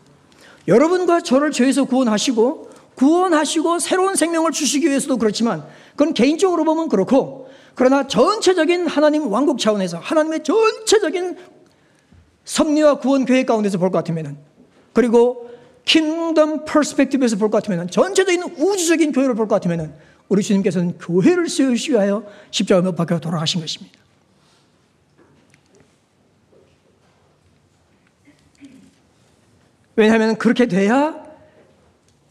여러분과 0.68 1.20
저를 1.20 1.50
죄에서 1.50 1.84
구원하시고 1.84 2.70
구원하시고 2.94 3.78
새로운 3.78 4.14
생명을 4.14 4.52
주시기 4.52 4.86
위해서도 4.88 5.16
그렇지만 5.16 5.66
그건 6.00 6.14
개인적으로 6.14 6.64
보면 6.64 6.88
그렇고 6.88 7.50
그러나 7.74 8.06
전체적인 8.06 8.86
하나님 8.86 9.30
왕국 9.30 9.58
차원에서 9.58 9.98
하나님의 9.98 10.42
전체적인 10.44 11.36
섭리와 12.46 13.00
구원 13.00 13.26
계획 13.26 13.44
가운데서 13.44 13.76
볼 13.76 13.90
것 13.90 13.98
같으면은 13.98 14.38
그리고 14.94 15.50
킹덤 15.84 16.64
퍼스펙티브에서 16.64 17.36
볼 17.36 17.50
것 17.50 17.58
같으면은 17.58 17.90
전체적인 17.90 18.42
우주적인 18.56 19.12
교회를 19.12 19.34
볼 19.34 19.46
것 19.46 19.56
같으면은 19.56 19.92
우리 20.30 20.42
주님께서는 20.42 20.96
교회를 20.96 21.50
세우시기 21.50 21.92
위하여 21.92 22.24
십자가 22.50 22.80
못 22.80 22.96
박혀 22.96 23.20
돌아가신 23.20 23.60
것입니다. 23.60 23.98
왜냐하면 29.96 30.38
그렇게 30.38 30.66
돼야 30.66 31.26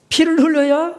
피를 0.09 0.39
흘려야 0.39 0.95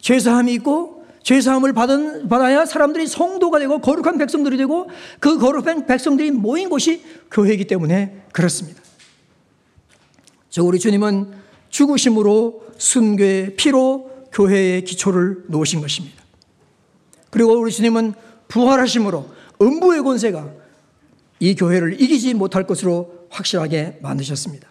죄사함이 0.00 0.54
있고 0.54 1.01
죄 1.22 1.40
사함을 1.40 1.72
받은, 1.72 2.28
받아야 2.28 2.64
사람들이 2.64 3.06
성도가 3.06 3.58
되고 3.58 3.80
거룩한 3.80 4.18
백성들이 4.18 4.56
되고 4.56 4.88
그 5.20 5.38
거룩한 5.38 5.86
백성들이 5.86 6.32
모인 6.32 6.68
곳이 6.68 7.02
교회이기 7.30 7.66
때문에 7.66 8.24
그렇습니다. 8.32 8.82
저 10.50 10.64
우리 10.64 10.78
주님은 10.78 11.32
죽으심으로 11.70 12.64
순교의 12.76 13.56
피로 13.56 14.10
교회의 14.32 14.84
기초를 14.84 15.44
놓으신 15.48 15.80
것입니다. 15.80 16.22
그리고 17.30 17.52
우리 17.58 17.70
주님은 17.70 18.14
부활하심으로 18.48 19.30
음부의 19.62 20.02
권세가 20.02 20.50
이 21.40 21.54
교회를 21.54 22.00
이기지 22.00 22.34
못할 22.34 22.66
것으로 22.66 23.26
확실하게 23.30 23.98
만드셨습니다. 24.02 24.68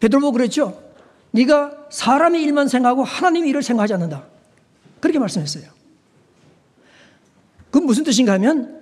베드로도 0.00 0.32
그랬죠. 0.32 0.87
네가 1.32 1.86
사람의 1.90 2.42
일만 2.42 2.68
생각하고 2.68 3.04
하나님의 3.04 3.50
일을 3.50 3.62
생각하지 3.62 3.94
않는다. 3.94 4.24
그렇게 5.00 5.18
말씀했어요. 5.18 5.64
그건 7.70 7.86
무슨 7.86 8.04
뜻인가 8.04 8.32
하면 8.34 8.80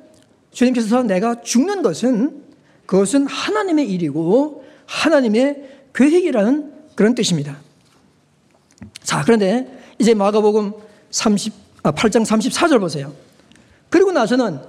주님께서 0.52 1.02
내가 1.02 1.40
죽는 1.42 1.82
것은 1.82 2.44
그것은 2.86 3.26
하나님의 3.26 3.90
일이고 3.90 4.64
하나님의 4.86 5.68
계획이라는 5.94 6.72
그런 6.94 7.14
뜻입니다. 7.14 7.58
자, 9.02 9.22
그런데 9.24 9.80
이제 9.98 10.14
마가복음 10.14 10.72
30, 11.10 11.52
아, 11.82 11.92
8장 11.92 12.24
34절 12.24 12.80
보세요. 12.80 13.12
그리고 13.88 14.12
나서는 14.12 14.60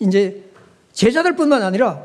이제 0.00 0.44
제자들뿐만 0.92 1.62
아니라 1.62 2.02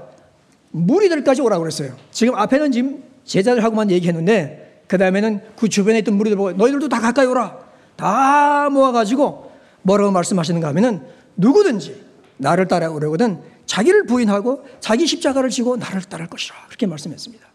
무리들까지 0.71 1.41
오라고 1.41 1.61
그랬어요. 1.61 1.95
지금 2.11 2.35
앞에는 2.35 2.71
지금 2.71 3.03
제자들하고만 3.25 3.91
얘기했는데 3.91 4.62
그 4.87 4.97
다음에는 4.97 5.41
그 5.55 5.69
주변에 5.69 5.99
있던 5.99 6.15
무리들 6.15 6.37
보고 6.37 6.51
너희들도 6.51 6.89
다 6.89 6.99
가까이 6.99 7.25
오라. 7.25 7.57
다 7.95 8.69
모아가지고 8.69 9.51
뭐라고 9.81 10.11
말씀하시는가 10.11 10.67
하면은 10.69 11.05
누구든지 11.37 12.03
나를 12.37 12.67
따라오려거든 12.67 13.41
자기를 13.65 14.05
부인하고 14.05 14.65
자기 14.79 15.07
십자가를 15.07 15.49
지고 15.49 15.77
나를 15.77 16.01
따를 16.01 16.27
것이라. 16.27 16.55
그렇게 16.67 16.85
말씀했습니다. 16.85 17.47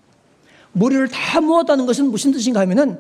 무리를 0.73 1.09
다 1.09 1.41
모았다는 1.41 1.87
것은 1.87 2.07
무슨 2.07 2.33
뜻인가 2.33 2.61
하면은 2.61 2.99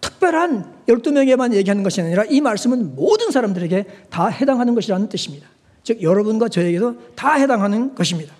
특별한 0.00 0.84
12명에만 0.88 1.52
얘기하는 1.54 1.82
것이 1.82 2.00
아니라 2.00 2.24
이 2.24 2.40
말씀은 2.40 2.94
모든 2.94 3.30
사람들에게 3.30 3.86
다 4.10 4.28
해당하는 4.28 4.74
것이라는 4.74 5.08
뜻입니다. 5.08 5.48
즉, 5.82 6.02
여러분과 6.02 6.48
저에게도 6.48 6.96
다 7.14 7.34
해당하는 7.34 7.94
것입니다. 7.94 8.34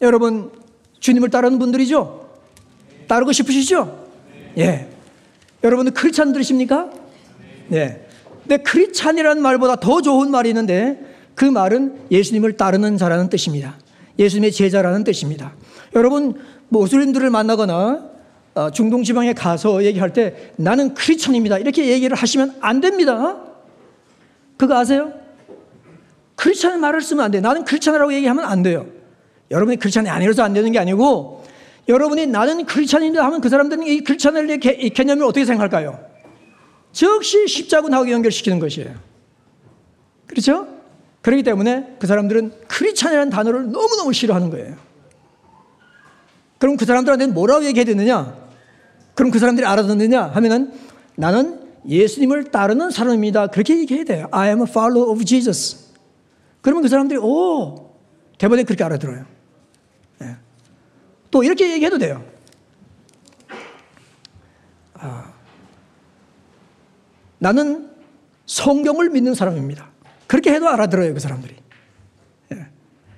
여러분, 0.00 0.52
주님을 1.00 1.30
따르는 1.30 1.58
분들이죠? 1.58 2.28
따르고 3.06 3.32
싶으시죠? 3.32 4.06
예. 4.58 4.88
여러분은 5.62 5.92
크리찬 5.92 6.32
들으십니까? 6.32 6.90
예. 7.72 8.06
근데 8.42 8.58
크리찬이라는 8.58 9.42
말보다 9.42 9.76
더 9.76 10.00
좋은 10.00 10.30
말이 10.30 10.48
있는데 10.50 10.98
그 11.34 11.44
말은 11.44 12.06
예수님을 12.10 12.56
따르는 12.56 12.96
자라는 12.96 13.28
뜻입니다. 13.28 13.76
예수님의 14.18 14.52
제자라는 14.52 15.04
뜻입니다. 15.04 15.52
여러분, 15.94 16.40
모슬림들을 16.68 17.28
만나거나 17.30 18.10
어, 18.54 18.70
중동 18.70 19.02
지방에 19.02 19.34
가서 19.34 19.84
얘기할 19.84 20.14
때 20.14 20.52
나는 20.56 20.94
크리스천입니다. 20.94 21.58
이렇게 21.58 21.88
얘기를 21.88 22.16
하시면 22.16 22.56
안 22.60 22.80
됩니다. 22.80 23.36
그거 24.56 24.78
아세요? 24.78 25.12
크리스천 26.36 26.80
말을 26.80 27.02
쓰면 27.02 27.24
안 27.24 27.30
돼요. 27.30 27.42
나는 27.42 27.64
크리스천이라고 27.64 28.14
얘기하면 28.14 28.44
안 28.44 28.62
돼요. 28.62 28.86
여러분이 29.50 29.76
크리스천이 29.78 30.08
아니라서 30.08 30.42
안 30.42 30.52
되는 30.52 30.72
게 30.72 30.78
아니고 30.78 31.44
여러분이 31.88 32.26
나는 32.26 32.64
크리스천인데 32.66 33.18
하면 33.20 33.40
그 33.40 33.48
사람들은 33.48 33.86
이 33.86 34.00
크리스천의 34.00 34.58
개념을 34.58 35.24
어떻게 35.24 35.44
생각할까요? 35.44 36.00
즉시 36.92 37.46
십자군하고 37.46 38.10
연결시키는 38.10 38.58
것이에요. 38.58 38.94
그렇죠? 40.26 40.66
그렇기 41.22 41.42
때문에 41.42 41.96
그 41.98 42.06
사람들은 42.06 42.52
크리스천이라는 42.68 43.30
단어를 43.30 43.70
너무너무 43.70 44.12
싫어하는 44.12 44.50
거예요. 44.50 44.74
그럼 46.58 46.76
그 46.76 46.84
사람들한테는 46.84 47.34
뭐라고 47.34 47.64
얘기해야 47.64 47.84
되느냐? 47.84 48.34
그럼 49.14 49.30
그 49.30 49.38
사람들이 49.38 49.66
알아듣느냐? 49.66 50.22
하면은 50.22 50.72
나는 51.16 51.60
예수님을 51.88 52.50
따르는 52.50 52.90
사람입니다. 52.90 53.48
그렇게 53.48 53.78
얘기해야 53.78 54.04
돼요. 54.04 54.28
I 54.32 54.48
am 54.48 54.60
a 54.60 54.66
follower 54.68 55.10
of 55.10 55.24
Jesus. 55.24 55.92
그러면 56.60 56.82
그 56.82 56.88
사람들이 56.88 57.20
오 57.22 57.92
대번에 58.38 58.64
그렇게 58.64 58.82
알아들어요. 58.82 59.35
네. 61.36 61.38
또 61.38 61.44
이렇게 61.44 61.70
얘기해도 61.72 61.98
돼요. 61.98 62.24
아, 64.94 65.34
나는 67.38 67.90
성경을 68.46 69.10
믿는 69.10 69.34
사람입니다. 69.34 69.90
그렇게 70.26 70.52
해도 70.52 70.68
알아들어요, 70.68 71.12
그 71.12 71.20
사람들이. 71.20 71.54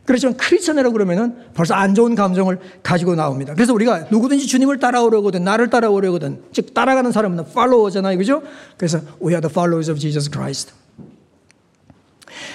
그렇지만 0.04 0.38
크리스천이라고 0.38 0.94
그러면은 0.94 1.36
벌써 1.52 1.74
안 1.74 1.94
좋은 1.94 2.14
감정을 2.14 2.58
가지고 2.82 3.14
나옵니다. 3.14 3.52
그래서 3.52 3.74
우리가 3.74 4.08
누구든지 4.10 4.46
주님을 4.46 4.78
따라오려거든, 4.78 5.44
나를 5.44 5.68
따라오려거든, 5.68 6.44
즉 6.50 6.72
따라가는 6.72 7.12
사람은 7.12 7.44
팔로워잖아요, 7.52 8.16
그죠? 8.16 8.42
그래서 8.78 9.00
we 9.22 9.34
are 9.34 9.42
the 9.42 9.50
followers 9.50 9.90
of 9.90 10.00
Jesus 10.00 10.30
Christ. 10.30 10.72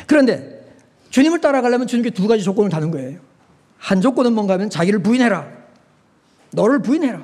그런데 0.08 0.66
주님을 1.12 1.42
따라가려면 1.42 1.86
주님께 1.86 2.10
두 2.10 2.28
가지 2.28 2.44
조건을 2.44 2.72
다는 2.72 2.90
거예요. 2.90 3.20
한 3.84 4.00
조건은 4.00 4.32
뭔가 4.32 4.54
하면 4.54 4.70
자기를 4.70 5.04
부인해라. 5.04 5.46
너를 6.52 6.82
부인해라. 6.82 7.22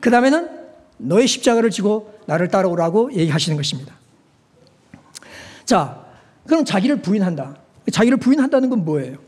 그 0.00 0.10
다음에는 0.10 0.48
너의 0.96 1.26
십자가를 1.26 1.68
지고 1.68 2.18
나를 2.24 2.48
따라오라고 2.48 3.12
얘기하시는 3.12 3.54
것입니다. 3.54 3.94
자, 5.66 6.06
그럼 6.46 6.64
자기를 6.64 7.02
부인한다. 7.02 7.54
자기를 7.92 8.16
부인한다는 8.16 8.70
건 8.70 8.86
뭐예요? 8.86 9.18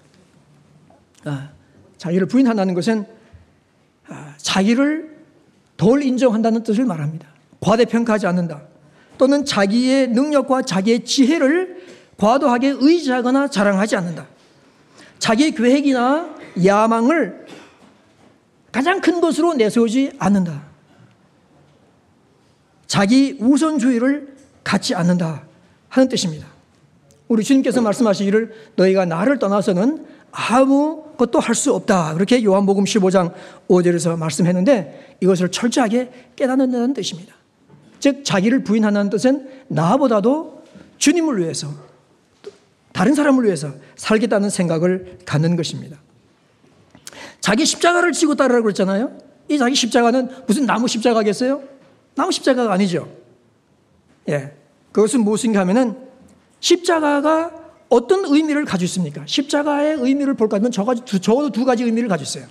아, 1.26 1.50
자기를 1.98 2.26
부인한다는 2.26 2.72
것은 2.72 3.04
아, 4.08 4.32
자기를 4.38 5.14
덜 5.76 6.02
인정한다는 6.02 6.62
뜻을 6.62 6.86
말합니다. 6.86 7.28
과대평가하지 7.60 8.26
않는다. 8.26 8.62
또는 9.18 9.44
자기의 9.44 10.08
능력과 10.08 10.62
자기의 10.62 11.04
지혜를 11.04 11.84
과도하게 12.16 12.76
의지하거나 12.80 13.48
자랑하지 13.48 13.96
않는다. 13.96 14.36
자기의 15.18 15.52
계획이나 15.52 16.35
야망을 16.64 17.46
가장 18.72 19.00
큰 19.00 19.20
것으로 19.20 19.55
내세우지 19.55 20.12
않는다. 20.18 20.62
자기 22.87 23.37
우선주의를 23.40 24.37
갖지 24.62 24.94
않는다 24.94 25.44
하는 25.88 26.09
뜻입니다. 26.09 26.46
우리 27.29 27.42
주님께서 27.42 27.81
말씀하시기를 27.81 28.52
너희가 28.76 29.05
나를 29.05 29.38
떠나서는 29.38 30.07
아무것도 30.31 31.40
할 31.40 31.55
수 31.55 31.74
없다. 31.74 32.14
그렇게 32.14 32.44
요한복음 32.44 32.85
15장 32.85 33.33
5절에서 33.68 34.18
말씀했는데 34.18 35.16
이것을 35.20 35.50
철저하게 35.50 36.11
깨닫는다는 36.37 36.92
뜻입니다. 36.92 37.35
즉 37.98 38.24
자기를 38.24 38.62
부인하는 38.62 39.09
뜻은 39.11 39.48
나보다도 39.68 40.62
주님을 40.98 41.38
위해서 41.38 41.68
다른 42.96 43.14
사람을 43.14 43.44
위해서 43.44 43.74
살겠다는 43.96 44.48
생각을 44.48 45.18
갖는 45.26 45.54
것입니다. 45.54 45.98
자기 47.40 47.66
십자가를 47.66 48.12
지고 48.12 48.37
따르라고 48.37 48.62
그랬잖아요. 48.62 49.18
이 49.50 49.59
자기 49.59 49.74
십자가는 49.74 50.30
무슨 50.46 50.64
나무 50.64 50.88
십자가겠어요? 50.88 51.62
나무 52.14 52.32
십자가가 52.32 52.72
아니죠. 52.72 53.14
예. 54.30 54.54
그것은 54.92 55.20
무엇인가 55.20 55.61
하면은 55.61 55.94
십자가가 56.61 57.50
어떤 57.90 58.24
의미를 58.24 58.64
가지고 58.64 58.87
있습니까? 58.87 59.24
십자가의 59.26 59.98
의미를 60.00 60.32
볼까 60.32 60.56
하면 60.56 60.70
적어도 60.70 61.50
두 61.50 61.66
가지 61.66 61.85
의미를 61.85 62.09
가지고 62.09 62.26
있어요. 62.30 62.50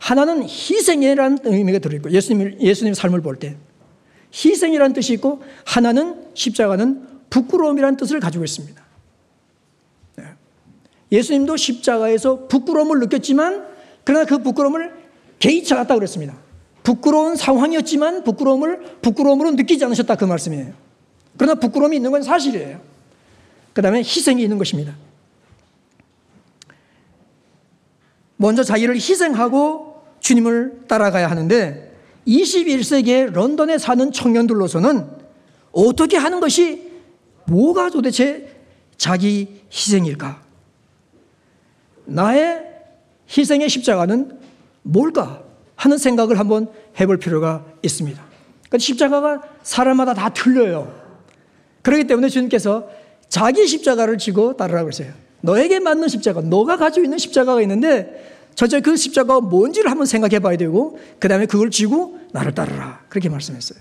하나는 0.00 0.42
희생이라는 0.42 1.38
의미가 1.44 1.78
들어있고 1.78 2.10
예수님, 2.10 2.60
예수님 2.60 2.92
삶을 2.92 3.20
볼 3.20 3.38
때 3.38 3.56
희생이라는 4.34 4.94
뜻이 4.94 5.12
있고 5.12 5.44
하나는 5.64 6.26
십자가는 6.34 7.06
부끄러움이라는 7.30 7.96
뜻을 7.96 8.18
가지고 8.18 8.42
있습니다. 8.44 8.85
네. 11.08 11.18
예수님도 11.18 11.56
십자가에서 11.56 12.46
부끄러움을 12.48 13.00
느꼈지만 13.00 13.66
그러나 14.04 14.24
그 14.24 14.38
부끄러움을 14.38 14.92
개의치 15.38 15.74
않았다고 15.74 15.98
그랬습니다. 15.98 16.34
부끄러운 16.82 17.36
상황이었지만 17.36 18.24
부끄러움을 18.24 18.98
부끄러움으로 19.02 19.50
느끼지 19.52 19.84
않으셨다 19.84 20.14
그 20.16 20.24
말씀이에요. 20.24 20.72
그러나 21.36 21.54
부끄러움이 21.58 21.96
있는 21.96 22.10
건 22.10 22.22
사실이에요. 22.22 22.80
그 23.72 23.82
다음에 23.82 23.98
희생이 23.98 24.42
있는 24.42 24.58
것입니다. 24.58 24.94
먼저 28.36 28.62
자기를 28.62 28.94
희생하고 28.94 30.04
주님을 30.20 30.84
따라가야 30.86 31.28
하는데 31.28 31.92
21세기에 32.26 33.32
런던에 33.32 33.78
사는 33.78 34.12
청년들로서는 34.12 35.06
어떻게 35.72 36.16
하는 36.16 36.40
것이 36.40 36.90
뭐가 37.46 37.90
도대체 37.90 38.56
자기 38.96 39.62
희생일까? 39.72 40.45
나의 42.06 42.62
희생의 43.36 43.68
십자가는 43.68 44.38
뭘까? 44.82 45.42
하는 45.76 45.98
생각을 45.98 46.38
한번 46.38 46.68
해볼 46.98 47.18
필요가 47.18 47.64
있습니다. 47.82 48.22
그러니까 48.62 48.78
십자가가 48.78 49.42
사람마다 49.62 50.14
다 50.14 50.30
틀려요. 50.30 50.92
그렇기 51.82 52.06
때문에 52.06 52.28
주님께서 52.28 52.88
자기 53.28 53.66
십자가를 53.66 54.18
지고 54.18 54.56
따르라고 54.56 54.88
했어요. 54.88 55.12
너에게 55.42 55.78
맞는 55.78 56.08
십자가, 56.08 56.40
너가 56.40 56.76
가지고 56.76 57.04
있는 57.04 57.18
십자가가 57.18 57.60
있는데 57.62 58.50
첫째 58.54 58.80
그 58.80 58.96
십자가가 58.96 59.40
뭔지를 59.40 59.90
한번 59.90 60.06
생각해 60.06 60.38
봐야 60.38 60.56
되고 60.56 60.98
그 61.20 61.28
다음에 61.28 61.44
그걸 61.46 61.70
지고 61.70 62.18
나를 62.32 62.54
따르라. 62.54 63.04
그렇게 63.08 63.28
말씀했어요. 63.28 63.78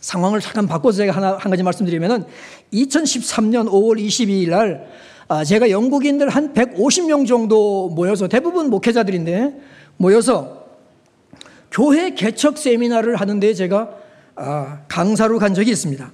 상황을 0.00 0.40
잠깐 0.40 0.66
바꿔서 0.66 0.98
제가 0.98 1.12
하나, 1.12 1.36
한 1.36 1.50
가지 1.50 1.62
말씀드리면은 1.62 2.24
2013년 2.72 3.68
5월 3.68 4.00
22일 4.00 4.50
날 4.50 4.88
아, 4.88 5.15
제가 5.44 5.70
영국인들 5.70 6.28
한 6.28 6.54
150명 6.54 7.26
정도 7.26 7.88
모여서 7.88 8.28
대부분 8.28 8.70
목회자들인데 8.70 9.60
모여서 9.96 10.66
교회 11.70 12.14
개척 12.14 12.58
세미나를 12.58 13.16
하는데 13.16 13.54
제가 13.54 13.90
아, 14.36 14.80
강사로 14.86 15.38
간 15.38 15.54
적이 15.54 15.72
있습니다. 15.72 16.12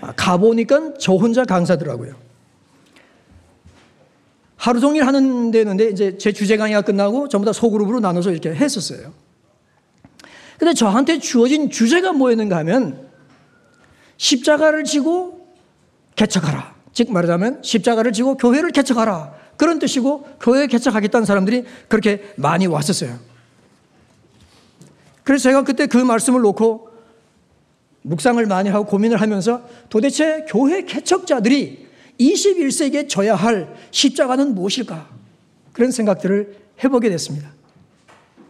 아, 0.00 0.12
가보니까 0.16 0.94
저 0.98 1.14
혼자 1.14 1.44
강사더라고요. 1.44 2.14
하루 4.56 4.80
종일 4.80 5.06
하는 5.06 5.50
데는데 5.50 5.88
이제 5.88 6.18
제 6.18 6.32
주제 6.32 6.56
강의가 6.56 6.82
끝나고 6.82 7.28
전부 7.28 7.44
다 7.44 7.52
소그룹으로 7.52 8.00
나눠서 8.00 8.30
이렇게 8.30 8.54
했었어요. 8.54 9.12
근데 10.58 10.74
저한테 10.74 11.18
주어진 11.18 11.70
주제가 11.70 12.12
뭐였는가 12.12 12.56
하면 12.58 13.08
십자가를 14.18 14.84
지고 14.84 15.48
개척하라. 16.14 16.74
즉 16.92 17.10
말하자면 17.12 17.62
십자가를 17.62 18.12
지고 18.12 18.36
교회를 18.36 18.70
개척하라. 18.70 19.34
그런 19.56 19.78
뜻이고 19.78 20.26
교회 20.40 20.66
개척하겠다는 20.66 21.24
사람들이 21.24 21.64
그렇게 21.88 22.32
많이 22.36 22.66
왔었어요. 22.66 23.18
그래서 25.24 25.44
제가 25.44 25.64
그때 25.64 25.86
그 25.86 25.96
말씀을 25.96 26.40
놓고 26.40 26.90
묵상을 28.02 28.44
많이 28.46 28.68
하고 28.68 28.84
고민을 28.84 29.20
하면서 29.20 29.62
도대체 29.88 30.44
교회 30.48 30.84
개척자들이 30.84 31.86
21세기에 32.18 33.08
져야 33.08 33.34
할 33.34 33.74
십자가는 33.90 34.54
무엇일까? 34.54 35.08
그런 35.72 35.90
생각들을 35.90 36.56
해보게 36.82 37.08
됐습니다. 37.10 37.50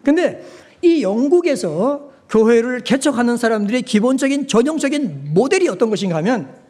근데 0.02 0.44
이 0.80 1.02
영국에서 1.02 2.10
교회를 2.28 2.80
개척하는 2.80 3.36
사람들의 3.36 3.82
기본적인 3.82 4.48
전형적인 4.48 5.34
모델이 5.34 5.68
어떤 5.68 5.90
것인가 5.90 6.16
하면 6.16 6.61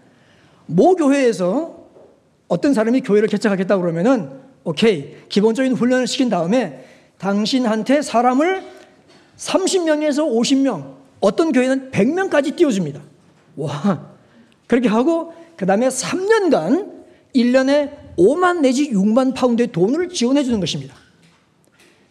모 0.72 0.96
교회에서 0.96 1.82
어떤 2.48 2.74
사람이 2.74 3.02
교회를 3.02 3.28
개척하겠다 3.28 3.78
그러면은 3.78 4.30
오케이 4.64 5.14
기본적인 5.28 5.72
훈련을 5.72 6.06
시킨 6.06 6.28
다음에 6.28 6.84
당신한테 7.18 8.02
사람을 8.02 8.62
30명에서 9.36 10.28
50명 10.28 10.94
어떤 11.20 11.52
교회는 11.52 11.90
100명까지 11.90 12.56
띄워줍니다. 12.56 13.00
와 13.56 14.12
그렇게 14.66 14.88
하고 14.88 15.34
그 15.56 15.66
다음에 15.66 15.88
3년간 15.88 16.90
1년에 17.34 18.16
5만 18.16 18.60
내지 18.60 18.90
6만 18.90 19.34
파운드의 19.34 19.72
돈을 19.72 20.08
지원해 20.08 20.42
주는 20.42 20.60
것입니다. 20.60 20.94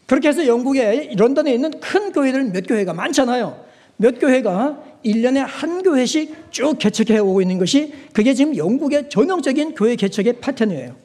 그렇게 0.08 0.30
해서 0.30 0.46
영국에 0.46 1.14
런던에 1.18 1.54
있는 1.54 1.72
큰 1.80 2.12
교회들 2.12 2.52
몇 2.52 2.66
교회가 2.68 2.94
많잖아요. 2.94 3.71
몇 4.02 4.20
교회가 4.20 4.84
1년에 5.06 5.46
한 5.46 5.84
교회씩 5.84 6.50
쭉 6.50 6.76
개척해 6.80 7.20
오고 7.20 7.40
있는 7.44 7.60
것이 7.60 7.94
그게 8.14 8.34
지금 8.34 8.58
영국의 8.58 9.12
전형적인 9.12 9.76
교회 9.76 9.96
개척의 9.96 10.42
패턴이에요. 10.42 10.96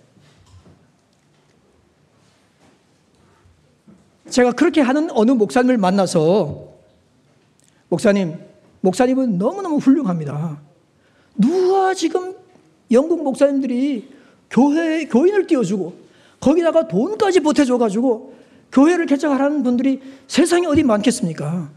제가 4.30 4.52
그렇게 4.52 4.80
하는 4.80 5.10
어느 5.10 5.32
목사님을 5.32 5.76
만나서 5.76 6.68
목사님, 7.90 8.38
목사님은 8.80 9.36
너무너무 9.36 9.76
훌륭합니다. 9.76 10.58
누가 11.36 11.92
지금 11.92 12.34
영국 12.90 13.22
목사님들이 13.22 14.08
교회 14.48 15.04
교인을 15.04 15.46
띄워주고 15.46 15.94
거기다가 16.40 16.88
돈까지 16.88 17.40
보태줘가지고 17.40 18.34
교회를 18.72 19.04
개척하라는 19.04 19.62
분들이 19.62 20.00
세상에 20.28 20.66
어디 20.66 20.82
많겠습니까? 20.82 21.70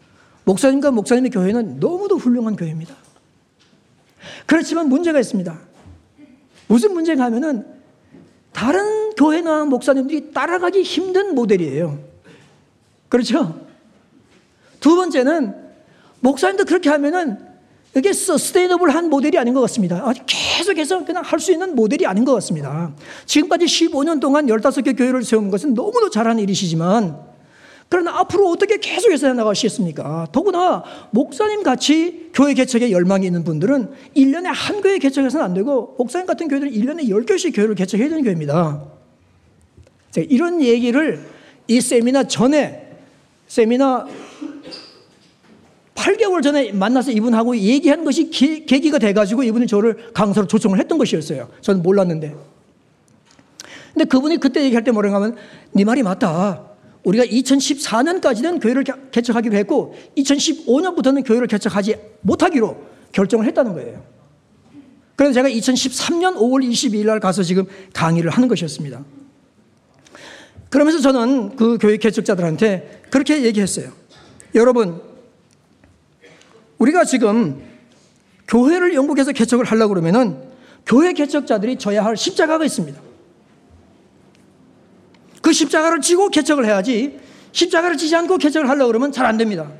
목사님과 0.45 0.91
목사님의 0.91 1.31
교회는 1.31 1.79
너무도 1.79 2.17
훌륭한 2.17 2.55
교회입니다. 2.55 2.95
그렇지만 4.45 4.89
문제가 4.89 5.19
있습니다. 5.19 5.59
무슨 6.67 6.93
문제가 6.93 7.25
하면은 7.25 7.65
다른 8.51 9.11
교회나 9.15 9.65
목사님들이 9.65 10.31
따라가기 10.33 10.81
힘든 10.81 11.35
모델이에요. 11.35 11.99
그렇죠? 13.09 13.59
두 14.79 14.95
번째는 14.95 15.55
목사님도 16.21 16.65
그렇게 16.65 16.89
하면은 16.89 17.37
이게 17.95 18.13
서스테이너블한 18.13 19.09
모델이 19.09 19.37
아닌 19.37 19.53
것 19.53 19.61
같습니다. 19.61 20.11
계속해서 20.27 21.05
그냥 21.05 21.23
할 21.23 21.39
수 21.39 21.51
있는 21.51 21.75
모델이 21.75 22.05
아닌 22.05 22.23
것 22.23 22.33
같습니다. 22.33 22.93
지금까지 23.25 23.65
15년 23.65 24.19
동안 24.19 24.45
15개 24.45 24.95
교회를 24.95 25.23
세우는 25.23 25.49
것은 25.49 25.73
너무도 25.73 26.09
잘하는 26.09 26.43
일이시지만 26.43 27.19
그러나 27.89 28.19
앞으로 28.19 28.49
어떻게 28.49 28.77
계속해서 28.77 29.33
나가시겠습니까? 29.33 30.27
더구나 30.31 30.83
목사님 31.09 31.63
같이 31.63 32.29
교회 32.33 32.53
개척에 32.53 32.91
열망이 32.91 33.25
있는 33.25 33.43
분들은 33.43 33.89
1년에 34.15 34.45
한 34.45 34.81
교회 34.81 34.99
개척해서는 34.99 35.43
안 35.43 35.53
되고 35.55 35.95
목사님 35.97 36.27
같은 36.27 36.47
교회들은 36.47 36.71
1년에 36.71 37.09
10교회씩 37.09 37.55
교회를 37.55 37.73
개척해야 37.73 38.09
되는 38.09 38.23
교회입니다. 38.23 38.83
이런 40.29 40.61
얘기를 40.61 41.25
이 41.67 41.81
세미나 41.81 42.25
전에 42.25 42.89
세미나 43.47 44.07
8개월 45.95 46.41
전에 46.41 46.71
만나서 46.71 47.11
이분하고 47.11 47.57
얘기한 47.57 48.05
것이 48.05 48.29
기, 48.29 48.65
계기가 48.65 48.99
돼가지고 48.99 49.43
이분이 49.43 49.67
저를 49.67 50.13
강사로 50.13 50.47
초청을 50.47 50.79
했던 50.79 50.97
것이었어요. 50.97 51.49
저는 51.61 51.81
몰랐는데. 51.81 52.35
근데 53.93 54.05
그분이 54.05 54.37
그때 54.37 54.63
얘기할 54.63 54.83
때 54.83 54.91
뭐라고 54.91 55.15
하면, 55.15 55.35
네 55.73 55.83
말이 55.83 56.01
맞다. 56.03 56.68
우리가 57.09 57.25
2014년까지는 57.25 58.61
교회를 58.61 58.83
개척하기로 59.11 59.57
했고, 59.57 59.95
2015년부터는 60.17 61.25
교회를 61.25 61.47
개척하지 61.47 61.95
못하기로 62.21 62.77
결정을 63.11 63.47
했다는 63.47 63.73
거예요. 63.73 64.03
그래서 65.15 65.33
제가 65.33 65.49
2013년 65.49 66.35
5월 66.35 66.63
22일 66.69 67.07
날 67.07 67.19
가서 67.19 67.41
지금 67.41 67.65
강의를 67.93 68.29
하는 68.29 68.47
것이었습니다. 68.47 69.03
그러면서 70.69 70.99
저는 70.99 71.55
그 71.55 71.79
교회 71.81 71.97
개척자들한테 71.97 73.01
그렇게 73.09 73.43
얘기했어요. 73.43 73.91
여러분, 74.53 75.01
우리가 76.77 77.05
지금 77.05 77.61
교회를 78.47 78.93
영국에서 78.93 79.31
개척을 79.31 79.65
하려고 79.65 79.95
그러면은 79.95 80.37
교회 80.85 81.13
개척자들이 81.13 81.77
져야 81.77 82.05
할 82.05 82.15
십자가가 82.15 82.63
있습니다. 82.63 83.08
그 85.49 85.53
십자가를 85.53 85.99
지고 86.01 86.29
개척을 86.29 86.63
해야지 86.63 87.19
십자가를 87.53 87.97
지지 87.97 88.15
않고 88.15 88.37
개척을 88.37 88.69
하려고 88.69 88.89
그러면 88.89 89.11
잘 89.11 89.25
안 89.25 89.35
됩니다. 89.35 89.71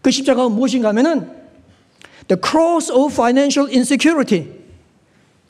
그 0.00 0.12
십자가가 0.12 0.48
무엇인가 0.48 0.90
하면은 0.90 1.28
the 2.28 2.40
cross 2.40 2.92
of 2.92 3.12
financial 3.12 3.68
insecurity 3.68 4.46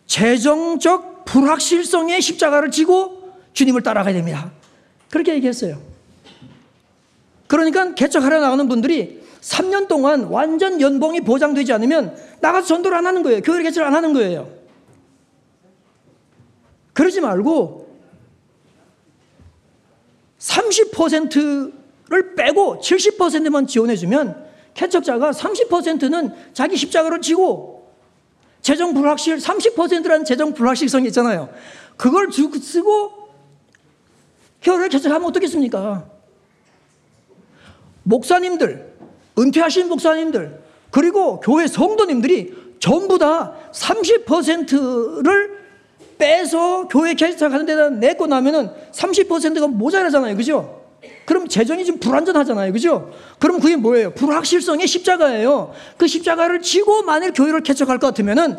재정적 0.07 1.27
불확실성의 1.27 2.23
십자가를 2.23 2.71
지고 2.71 3.35
주님을 3.53 3.83
따라가야 3.83 4.15
됩니다. 4.15 4.51
그렇게 5.11 5.35
얘기했어요. 5.35 5.83
그러니까 7.47 7.93
개척하려 7.93 8.41
나가는 8.41 8.67
분들이 8.67 9.21
3년 9.43 9.87
동안 9.87 10.25
완전 10.31 10.81
연봉이 10.81 11.21
보장되지 11.21 11.75
않으면 11.75 12.17
나가서 12.41 12.69
전도를 12.69 12.97
안 12.97 13.07
하는 13.07 13.23
거예요. 13.23 13.43
교회 13.43 13.63
개척을 13.65 13.87
안 13.87 13.95
하는 13.95 14.15
거예요. 14.15 14.51
그러지 16.95 17.21
말고 17.21 17.84
30%를 20.45 22.35
빼고 22.35 22.79
70%만 22.81 23.67
지원해주면 23.67 24.45
개척자가 24.75 25.31
30%는 25.31 26.35
자기 26.53 26.77
십자가를 26.77 27.21
지고 27.21 27.93
재정 28.61 28.95
불확실 28.95 29.39
30%라는 29.39 30.25
재정 30.25 30.53
불확실성이 30.55 31.07
있잖아요. 31.09 31.49
그걸 31.97 32.31
쓰고 32.33 33.29
교회를 34.63 34.89
개척하면 34.89 35.29
어떻겠습니까? 35.29 36.07
목사님들 38.03 38.95
은퇴하신 39.39 39.89
목사님들 39.89 40.63
그리고 40.91 41.41
교회 41.41 41.67
성도님들이 41.67 42.55
전부 42.79 43.19
다 43.19 43.55
30%를 43.73 45.64
빼서 46.25 46.89
교회 46.89 47.13
개척하는 47.13 47.67
데다 47.67 47.91
내고 47.91 48.27
나면은 48.27 48.71
30%가 48.93 49.67
모자라잖아요. 49.67 50.35
그죠? 50.37 50.83
그럼 51.27 51.49
재정이 51.49 51.85
좀 51.85 51.99
불안전하잖아요. 51.99 52.73
그죠? 52.73 53.13
그럼 53.39 53.61
그게 53.61 53.77
뭐예요? 53.77 54.15
불확실성의 54.15 54.87
십자가예요. 54.87 55.75
그 55.99 56.07
십자가를 56.07 56.63
지고 56.63 57.03
만일 57.03 57.35
교회를 57.35 57.63
개척할 57.63 57.99
것 57.99 58.07
같으면은 58.07 58.57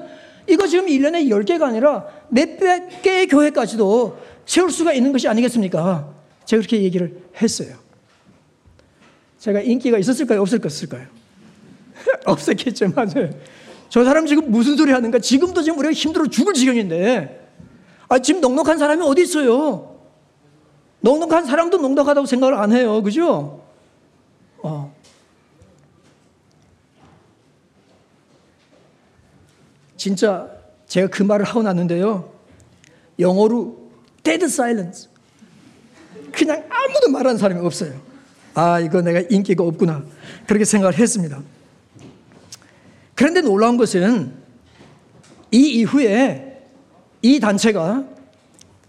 이거 0.47 0.67
지금 0.67 0.85
1년에 0.85 1.27
10개가 1.27 1.63
아니라 1.63 2.05
몇백 2.29 3.01
개의 3.01 3.25
교회까지도 3.27 4.19
세울 4.45 4.69
수가 4.69 4.93
있는 4.93 5.11
것이 5.11 5.27
아니겠습니까? 5.27 6.13
제가 6.45 6.61
그렇게 6.61 6.83
얘기를 6.83 7.19
했어요. 7.41 7.75
제가 9.39 9.61
인기가 9.61 9.97
있었을까요? 9.97 10.39
없었을까요? 10.41 11.07
없었겠죠, 12.25 12.91
맞아요. 12.95 13.31
저 13.89 14.03
사람 14.03 14.27
지금 14.27 14.51
무슨 14.51 14.77
소리 14.77 14.91
하는가? 14.91 15.17
지금도 15.17 15.63
지금 15.63 15.79
우리가 15.79 15.93
힘들어 15.93 16.27
죽을 16.27 16.53
지경인데, 16.53 17.44
아, 18.07 18.19
지금 18.19 18.41
넉넉한 18.41 18.77
사람이 18.77 19.01
어디 19.03 19.23
있어요? 19.23 19.95
넉넉한 21.01 21.45
사람도 21.45 21.77
넉넉하다고 21.77 22.25
생각을 22.25 22.55
안 22.55 22.71
해요. 22.71 23.01
그죠? 23.01 23.61
어. 24.59 24.95
진짜 29.97 30.49
제가 30.87 31.07
그 31.07 31.23
말을 31.23 31.45
하고 31.45 31.63
났는데요. 31.63 32.31
영어로 33.19 33.89
dead 34.23 34.43
silence. 34.45 35.09
그냥 36.31 36.63
아무도 36.69 37.09
말하는 37.09 37.37
사람이 37.37 37.65
없어요. 37.65 37.99
아, 38.53 38.79
이거 38.79 39.01
내가 39.01 39.21
인기가 39.29 39.63
없구나. 39.63 40.03
그렇게 40.47 40.65
생각을 40.65 40.97
했습니다. 40.97 41.41
그런데 43.15 43.41
놀라운 43.41 43.77
것은 43.77 44.33
이 45.51 45.79
이후에 45.79 46.44
이 47.25 47.39
단체가 47.39 48.03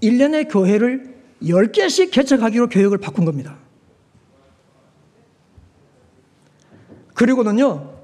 1년의 0.02 0.52
교회를 0.52 1.14
10개씩 1.42 2.10
개척하기로 2.10 2.68
교육을 2.68 2.98
바꾼 2.98 3.24
겁니다. 3.24 3.56
그리고는요, 7.14 7.94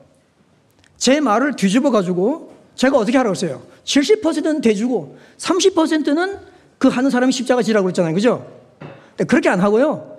제 0.96 1.20
말을 1.20 1.54
뒤집어 1.56 1.90
가지고 1.90 2.56
제가 2.76 2.96
어떻게 2.96 3.18
하라고 3.18 3.34
했어요? 3.34 3.62
70%는 3.84 4.62
대주고 4.62 5.18
30%는 5.36 6.38
그 6.78 6.88
하는 6.88 7.10
사람이 7.10 7.30
십자가 7.30 7.60
지라고 7.60 7.88
했잖아요. 7.88 8.14
그죠? 8.14 8.50
그렇게 9.28 9.50
안 9.50 9.60
하고요. 9.60 10.16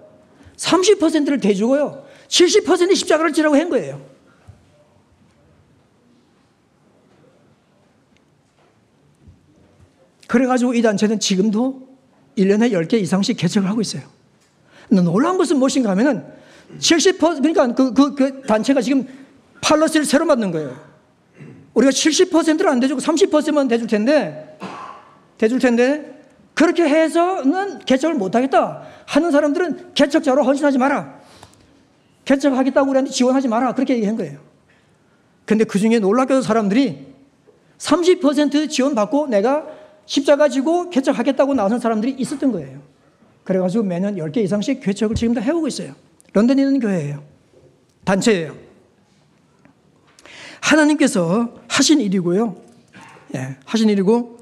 30%를 0.57 1.39
대주고요. 1.39 2.05
70% 2.27 2.95
십자가를 2.95 3.33
지라고 3.33 3.55
한 3.55 3.67
거예요. 3.67 3.99
그래가지고 10.33 10.73
이 10.73 10.81
단체는 10.81 11.19
지금도 11.19 11.87
1년에 12.39 12.71
10개 12.71 12.93
이상씩 12.93 13.37
개척을 13.37 13.69
하고 13.69 13.81
있어요. 13.81 14.01
놀라운 14.89 15.37
것은 15.37 15.57
무엇인가 15.59 15.91
하면은 15.91 16.25
70% 16.79 17.19
그러니까 17.19 17.67
그, 17.75 17.93
그, 17.93 18.15
그 18.15 18.41
단체가 18.41 18.81
지금 18.81 19.07
팔러스를 19.61 20.07
새로 20.07 20.25
만든 20.25 20.49
거예요. 20.49 20.75
우리가 21.75 21.91
70%를 21.91 22.67
안 22.67 22.79
대주고 22.79 22.99
30%만 22.99 23.67
대줄 23.67 23.85
텐데, 23.85 24.57
대줄 25.37 25.59
텐데, 25.59 26.19
그렇게 26.55 26.81
해서는 26.81 27.85
개척을 27.85 28.15
못 28.15 28.33
하겠다 28.33 28.87
하는 29.05 29.29
사람들은 29.29 29.93
개척자로 29.93 30.43
헌신하지 30.43 30.79
마라. 30.79 31.19
개척하겠다고 32.25 32.89
우리한테 32.89 33.11
지원하지 33.11 33.49
마라. 33.49 33.75
그렇게 33.75 33.93
얘기한 33.93 34.15
거예요. 34.15 34.39
근데 35.45 35.63
그 35.63 35.77
중에 35.77 35.99
놀랍게도 35.99 36.41
사람들이 36.41 37.05
30% 37.77 38.71
지원받고 38.71 39.27
내가 39.27 39.67
십자가 40.05 40.49
지고 40.49 40.89
개척하겠다고 40.89 41.53
나오는 41.53 41.79
사람들이 41.79 42.15
있었던 42.17 42.51
거예요. 42.51 42.81
그래가지고 43.43 43.83
매년 43.83 44.15
10개 44.15 44.37
이상씩 44.37 44.81
개척을 44.81 45.15
지금도 45.15 45.41
해오고 45.41 45.67
있어요. 45.67 45.95
런던에 46.33 46.61
있는 46.61 46.79
교회예요. 46.79 47.23
단체예요. 48.05 48.55
하나님께서 50.61 51.53
하신 51.67 52.01
일이고요. 52.01 52.55
예, 53.35 53.57
하신 53.65 53.89
일이고 53.89 54.39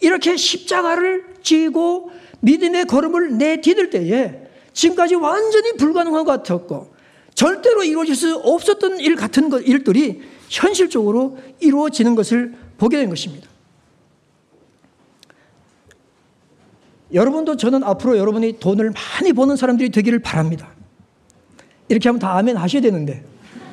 이렇게 0.00 0.36
십자가를 0.36 1.24
지고 1.42 2.10
믿음의 2.40 2.86
걸음을 2.86 3.38
내디딜 3.38 3.90
때에 3.90 4.42
지금까지 4.72 5.14
완전히 5.14 5.76
불가능한 5.76 6.24
것 6.24 6.32
같았고 6.32 6.94
절대로 7.34 7.82
이루어질 7.82 8.14
수 8.14 8.36
없었던 8.36 9.00
일 9.00 9.16
같은 9.16 9.48
것, 9.48 9.60
일들이 9.66 10.22
현실적으로 10.48 11.38
이루어지는 11.60 12.14
것을 12.14 12.54
보게 12.78 12.98
된 12.98 13.08
것입니다. 13.08 13.48
여러분도 17.14 17.56
저는 17.56 17.84
앞으로 17.84 18.18
여러분이 18.18 18.58
돈을 18.58 18.90
많이 18.90 19.32
버는 19.32 19.56
사람들이 19.56 19.90
되기를 19.90 20.18
바랍니다. 20.18 20.68
이렇게 21.88 22.08
하면 22.08 22.18
다 22.18 22.36
아멘 22.36 22.56
하셔야 22.56 22.82
되는데. 22.82 23.24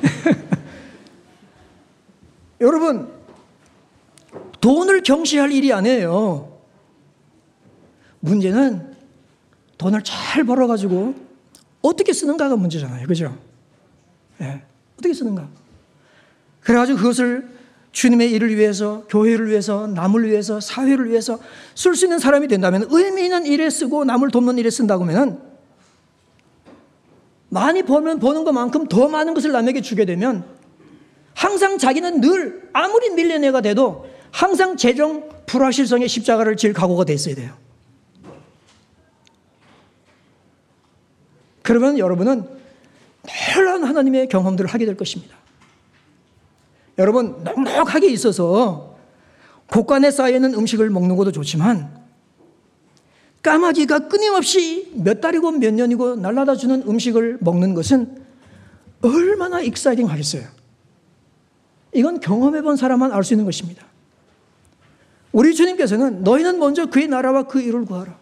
여러분, 2.62 3.12
돈을 4.62 5.02
경시할 5.02 5.52
일이 5.52 5.74
아니에요. 5.74 6.56
문제는 8.20 8.96
돈을 9.80 10.04
잘 10.04 10.44
벌어가지고 10.44 11.16
어떻게 11.82 12.14
쓰는가가 12.14 12.56
문제잖아요. 12.56 13.08
그죠? 13.08 13.36
예. 14.40 14.62
어떻게 15.00 15.16
쓰는가. 15.16 15.50
그래가지고 16.60 17.00
그것을 17.00 17.50
주님의 17.92 18.32
일을 18.32 18.56
위해서, 18.58 19.04
교회를 19.10 19.50
위해서, 19.50 19.88
남을 19.88 20.30
위해서, 20.30 20.60
사회를 20.60 21.10
위해서 21.10 21.40
쓸 21.76 21.96
수 21.96 22.06
있는 22.06 22.20
사람이 22.20 22.48
된다면 22.48 22.88
의미 22.90 23.24
있는 23.24 23.46
일에 23.46 23.70
쓰고 23.70 24.06
남을 24.06 24.32
돕는 24.32 24.58
일에 24.58 24.70
쓴다고 24.70 25.04
하면 25.04 25.42
많이 27.50 27.84
벌면 27.84 28.20
버는 28.20 28.46
것만큼 28.46 28.88
더 28.88 29.10
많은 29.10 29.34
것을 29.34 29.52
남에게 29.52 29.82
주게 29.82 30.06
되면 30.06 30.46
항상 31.34 31.78
자기는 31.78 32.22
늘 32.22 32.70
아무리 32.72 33.10
밀레니가 33.10 33.62
돼도 33.62 34.10
항상 34.32 34.78
재정 34.78 35.30
불확실성의 35.46 36.08
십자가를 36.08 36.56
질 36.56 36.72
각오가 36.72 37.04
돼 37.04 37.14
있어야 37.14 37.36
돼요. 37.36 37.54
그러면 41.62 41.98
여러분은 41.98 42.48
놀라운 43.56 43.84
하나님의 43.84 44.30
경험들을 44.30 44.70
하게 44.70 44.86
될 44.86 44.96
것입니다. 44.96 45.36
여러분, 46.98 47.44
넉넉하게 47.44 48.08
있어서 48.10 48.96
곳간에 49.70 50.12
쌓여있는 50.12 50.54
음식을 50.54 50.90
먹는 50.90 51.16
것도 51.16 51.32
좋지만 51.32 52.02
까마귀가 53.42 54.08
끊임없이 54.08 54.92
몇 54.94 55.22
달이고 55.22 55.52
몇 55.52 55.74
년이고 55.74 56.18
날라다 56.18 56.56
주는 56.56 56.84
음식을 56.88 57.38
먹는 57.42 57.74
것은 57.74 58.22
얼마나 59.02 59.62
exciting 59.62 60.08
하겠어요. 60.10 60.44
이건 61.94 62.20
경험해 62.20 62.62
본 62.62 62.76
사람만 62.76 63.12
알 63.12 63.24
수 63.24 63.34
있는 63.34 63.46
것입니다. 63.46 63.86
우리 65.32 65.56
주님께서는 65.56 66.24
너희는 66.24 66.60
먼저 66.60 66.86
그의 66.86 67.08
나라와 67.08 67.44
그 67.44 67.62
일을 67.62 67.86
구하라. 67.86 68.18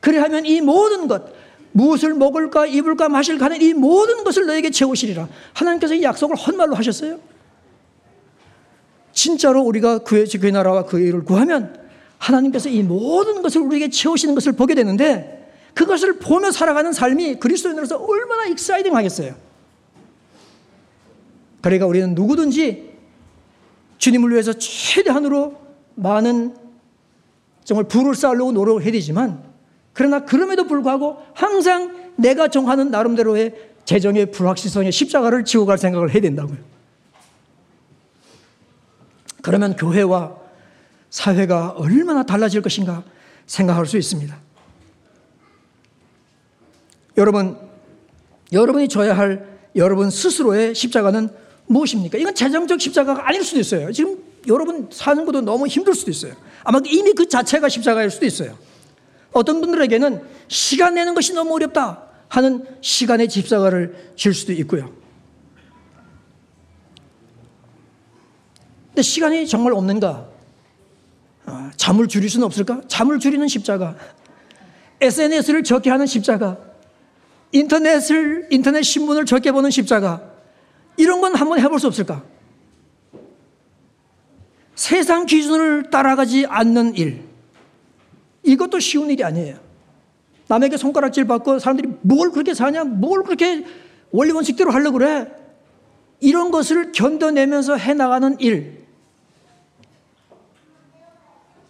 그리하면 0.00 0.44
이 0.44 0.60
모든 0.60 1.06
것, 1.06 1.22
무엇을 1.70 2.14
먹을까, 2.14 2.66
입을까, 2.66 3.08
마실까 3.08 3.46
하는 3.46 3.62
이 3.62 3.72
모든 3.72 4.24
것을 4.24 4.46
너에게 4.46 4.70
채우시리라. 4.70 5.28
하나님께서 5.54 5.94
이 5.94 6.02
약속을 6.02 6.36
헛말로 6.36 6.74
하셨어요. 6.74 7.18
진짜로 9.12 9.62
우리가 9.62 9.98
그의, 9.98 10.26
그의 10.26 10.52
나라와 10.52 10.84
그의 10.84 11.08
일을 11.08 11.24
구하면 11.24 11.80
하나님께서 12.18 12.68
이 12.68 12.82
모든 12.82 13.42
것을 13.42 13.60
우리에게 13.62 13.90
채우시는 13.90 14.34
것을 14.34 14.52
보게 14.52 14.74
되는데 14.74 15.50
그것을 15.74 16.18
보며 16.18 16.50
살아가는 16.50 16.92
삶이 16.92 17.36
그리스도인으로서 17.36 17.96
얼마나 17.96 18.46
exciting 18.46 18.94
하겠어요. 18.94 19.34
그러니까 21.60 21.86
우리는 21.86 22.14
누구든지 22.14 22.90
주님을 23.98 24.32
위해서 24.32 24.52
최대한으로 24.52 25.56
많은 25.94 26.56
정말 27.64 27.84
부를 27.84 28.14
쌓으려고 28.14 28.52
노력을 28.52 28.82
해야 28.82 28.92
되지만 28.92 29.42
그러나 29.92 30.24
그럼에도 30.24 30.66
불구하고 30.66 31.18
항상 31.34 32.12
내가 32.16 32.48
정하는 32.48 32.90
나름대로의 32.90 33.54
재정의 33.84 34.30
불확실성의 34.30 34.92
십자가를 34.92 35.44
지고 35.44 35.66
갈 35.66 35.78
생각을 35.78 36.12
해야 36.12 36.20
된다고요. 36.20 36.58
그러면 39.42 39.76
교회와 39.76 40.36
사회가 41.10 41.70
얼마나 41.76 42.22
달라질 42.22 42.62
것인가 42.62 43.04
생각할 43.46 43.86
수 43.86 43.98
있습니다. 43.98 44.34
여러분, 47.18 47.58
여러분이 48.52 48.88
져야 48.88 49.16
할 49.16 49.46
여러분 49.76 50.10
스스로의 50.10 50.74
십자가는 50.74 51.28
무엇입니까? 51.66 52.18
이건 52.18 52.34
재정적 52.34 52.80
십자가가 52.80 53.28
아닐 53.28 53.44
수도 53.44 53.60
있어요. 53.60 53.92
지금 53.92 54.18
여러분 54.48 54.88
사는 54.90 55.24
것도 55.24 55.42
너무 55.42 55.66
힘들 55.66 55.94
수도 55.94 56.10
있어요. 56.10 56.34
아마 56.64 56.80
이미 56.86 57.12
그 57.12 57.28
자체가 57.28 57.68
십자가일 57.68 58.10
수도 58.10 58.26
있어요. 58.26 58.56
어떤 59.32 59.60
분들에게는 59.60 60.22
시간 60.48 60.94
내는 60.94 61.14
것이 61.14 61.32
너무 61.32 61.54
어렵다 61.54 62.04
하는 62.28 62.64
시간의 62.80 63.28
십자가를 63.30 64.12
질 64.16 64.34
수도 64.34 64.52
있고요. 64.52 65.01
근데 68.92 69.00
시간이 69.00 69.46
정말 69.46 69.72
없는가? 69.72 70.28
아, 71.46 71.70
잠을 71.76 72.08
줄일 72.08 72.28
수는 72.28 72.44
없을까? 72.44 72.82
잠을 72.88 73.18
줄이는 73.18 73.48
십자가. 73.48 73.96
SNS를 75.00 75.64
적게 75.64 75.88
하는 75.88 76.04
십자가. 76.06 76.58
인터넷을, 77.52 78.48
인터넷 78.50 78.82
신문을 78.82 79.24
적게 79.24 79.50
보는 79.50 79.70
십자가. 79.70 80.22
이런 80.98 81.22
건 81.22 81.34
한번 81.34 81.58
해볼 81.58 81.80
수 81.80 81.86
없을까? 81.86 82.22
세상 84.74 85.24
기준을 85.24 85.90
따라가지 85.90 86.44
않는 86.46 86.94
일. 86.96 87.22
이것도 88.42 88.78
쉬운 88.78 89.10
일이 89.10 89.24
아니에요. 89.24 89.56
남에게 90.48 90.76
손가락질 90.76 91.26
받고 91.26 91.60
사람들이 91.60 91.88
뭘 92.02 92.30
그렇게 92.30 92.52
사냐? 92.52 92.84
뭘 92.84 93.22
그렇게 93.22 93.64
원리 94.10 94.32
원칙대로 94.32 94.70
하려고 94.70 94.98
그래. 94.98 95.30
이런 96.20 96.50
것을 96.50 96.92
견뎌내면서 96.92 97.76
해나가는 97.76 98.36
일. 98.38 98.81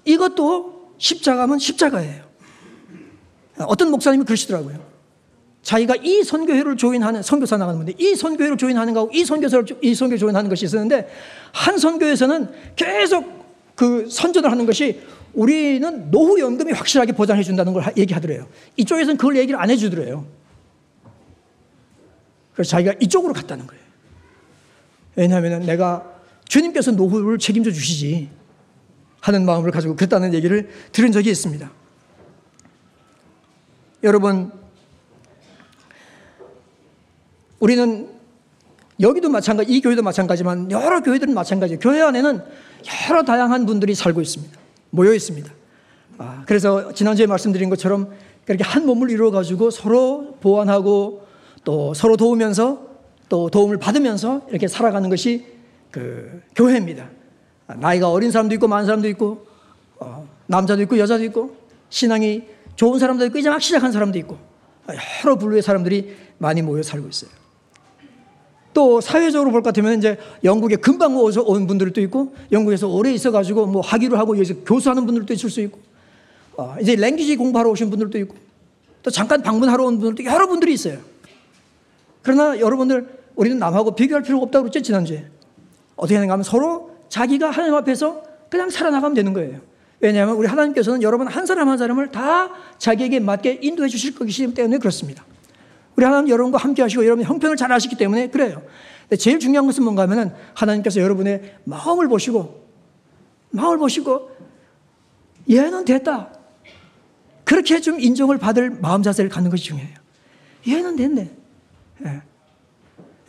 이것도 0.05 0.95
십자가면 0.99 1.59
십자가예요. 1.59 2.23
어떤 3.59 3.91
목사님이 3.91 4.25
그러시더라고요. 4.25 4.93
자기가 5.63 5.95
이 6.03 6.25
선교회를 6.25 6.77
조인하는 6.77 7.23
선교사 7.23 7.57
나가는 7.57 7.79
분데 7.79 7.95
이 7.99 8.17
선교회를 8.17 8.57
조인하는 8.57 8.95
거하고 8.95 9.13
이 9.15 9.25
선교사를 9.25 9.65
이 9.81 9.95
선교 9.95 10.17
조인하는 10.17 10.51
것이 10.51 10.65
있었는데 10.65 11.09
한 11.53 11.79
선교에서는 11.79 12.49
계속 12.75 13.43
그 13.77 14.09
선전을 14.11 14.51
하는 14.51 14.67
것이 14.67 15.01
우리는 15.33 16.11
노후 16.11 16.41
연금이 16.41 16.73
확실하게 16.73 17.13
보장해 17.13 17.43
준다는 17.43 17.73
걸 17.73 17.85
얘기하더래요. 17.97 18.49
이쪽에서는 18.77 19.17
그걸 19.17 19.37
얘기를 19.37 19.59
안 19.61 19.71
해주더래요. 19.71 20.27
그래서 22.55 22.71
자기가 22.71 22.95
이쪽으로 23.01 23.33
갔다는 23.33 23.67
거예요. 23.67 23.83
왜냐하면 25.15 25.63
내가 25.63 26.11
주님께서 26.49 26.91
노후를 26.91 27.39
책임져 27.39 27.71
주시지 27.71 28.29
하는 29.23 29.47
마음을 29.47 29.71
가지고 29.71 29.97
그랬다는 29.97 30.35
얘기를 30.35 30.69
들은 30.91 31.13
적이 31.13 31.31
있습니다. 31.31 31.71
여러분, 34.03 34.51
우리는 37.61 38.11
여기도 39.01 39.31
마찬가지, 39.31 39.73
이 39.73 39.81
교회도 39.81 40.03
마찬가지만 40.03 40.71
여러 40.73 41.01
교회들은 41.01 41.35
마찬가지예요. 41.35 41.79
교회 41.79 42.03
안에는 42.03 42.43
여러 43.09 43.23
다양한 43.23 43.65
분들이 43.65 43.95
살고 43.95 44.21
있습니다. 44.21 44.59
모여 44.91 45.15
있습니다. 45.15 45.51
아, 46.19 46.43
그래서 46.47 46.93
지난주에 46.93 47.27
말씀드린 47.27 47.71
것처럼 47.71 48.11
그렇게 48.45 48.65
한 48.65 48.85
몸을 48.87 49.09
이루어 49.11 49.31
가지고 49.31 49.71
서로 49.71 50.37
보완하고 50.41 51.27
또 51.63 51.95
서로 51.95 52.17
도우면서 52.17 52.89
또 53.29 53.49
도움을 53.49 53.79
받으면서 53.79 54.47
이렇게 54.51 54.67
살아가는 54.67 55.09
것이 55.09 55.47
그 55.93 56.43
교회입니다. 56.57 57.09
아, 57.73 57.77
나이가 57.79 58.11
어린 58.11 58.31
사람도 58.31 58.55
있고 58.57 58.69
많은 58.69 58.87
사람도 58.87 59.09
있고 59.09 59.47
어, 59.99 60.29
남자도 60.47 60.83
있고 60.83 60.99
여자도 60.99 61.25
있고 61.25 61.57
신앙이 61.89 62.43
좋은 62.77 62.99
사람도 62.99 63.25
있고 63.27 63.39
이제 63.39 63.49
막 63.49 63.61
시작한 63.61 63.93
사람도 63.93 64.19
있고 64.21 64.37
여러 65.25 65.37
분류의 65.37 65.63
사람들이 65.63 66.15
많이 66.39 66.61
모여 66.63 66.83
살고 66.83 67.09
있어요. 67.09 67.31
또 68.75 69.01
사회적으로 69.01 69.51
볼 69.51 69.63
것 69.63 69.69
같으면 69.69 69.99
이제 69.99 70.19
영국에 70.45 70.77
금방 70.77 71.15
온 71.17 71.67
분들도 71.67 72.01
있고 72.03 72.35
영국에서 72.51 72.89
오래 72.89 73.13
있어가지고 73.13 73.67
뭐 73.67 73.83
학위를 73.83 74.19
하고 74.19 74.37
여기서 74.37 74.55
교수하는 74.65 75.05
분들도 75.05 75.33
있을 75.35 75.51
수 75.51 75.61
있고 75.61 75.79
어, 76.57 76.77
이제 76.81 76.97
랭귀지 76.97 77.37
공부하러 77.37 77.71
오신 77.71 77.91
분들도 77.91 78.19
있고 78.21 78.35
또 79.03 79.11
잠깐 79.11 79.43
방문하러 79.43 79.85
온 79.85 79.99
분들도 79.99 80.25
여러 80.31 80.47
분들이 80.47 80.73
있어요. 80.73 80.99
그러나 82.23 82.59
여러분들 82.59 83.21
우리는 83.35 83.59
남하고 83.59 83.95
비교할 83.95 84.23
필요가 84.23 84.45
없다고 84.45 84.65
그랬죠 84.65 84.81
지난주에 84.81 85.27
어떻게 85.97 86.15
하는가 86.17 86.33
하면 86.35 86.45
서로 86.45 86.92
자기가 87.13 87.51
하나님 87.51 87.75
앞에서 87.75 88.23
그냥 88.49 88.71
살아나가면 88.71 89.13
되는 89.13 89.35
거예요. 89.35 89.61
왜냐하면 90.01 90.35
우리 90.35 90.49
하나님께서는 90.49 91.03
여러분 91.03 91.29
한 91.29 91.45
사람 91.45 91.69
한 91.69 91.77
사람을 91.77 92.11
다 92.11 92.51
자기에게 92.79 93.21
맞게 93.21 93.59
인도해 93.61 93.91
주실 93.91 94.15
것이기 94.15 94.55
때문에 94.55 94.79
그렇습니다. 94.79 95.23
우리 95.95 96.07
하나님 96.07 96.31
여러분과 96.31 96.57
함께 96.57 96.81
하시고 96.81 97.05
여러분 97.05 97.27
형편을 97.27 97.59
잘 97.59 97.71
아시기 97.71 97.99
때문에 97.99 98.29
그래요. 98.29 98.63
근데 99.03 99.17
제일 99.17 99.39
중요한 99.39 99.67
것은 99.67 99.85
뭔가 99.85 100.05
하면은 100.05 100.33
하나님께서 100.55 101.03
여러분의 101.03 101.59
마음을 101.65 102.09
보시고 102.09 102.67
마음을 103.51 103.77
보시고 103.77 104.31
얘는 105.51 105.85
됐다. 105.85 106.31
그렇게 107.45 107.83
좀 107.83 108.01
인정을 108.01 108.39
받을 108.39 108.71
마음 108.71 109.03
자세를 109.03 109.29
갖는 109.29 109.51
것이 109.51 109.65
중요해요. 109.65 109.97
얘는 110.67 110.97
됐네. 110.97 111.31
예. 112.07 112.23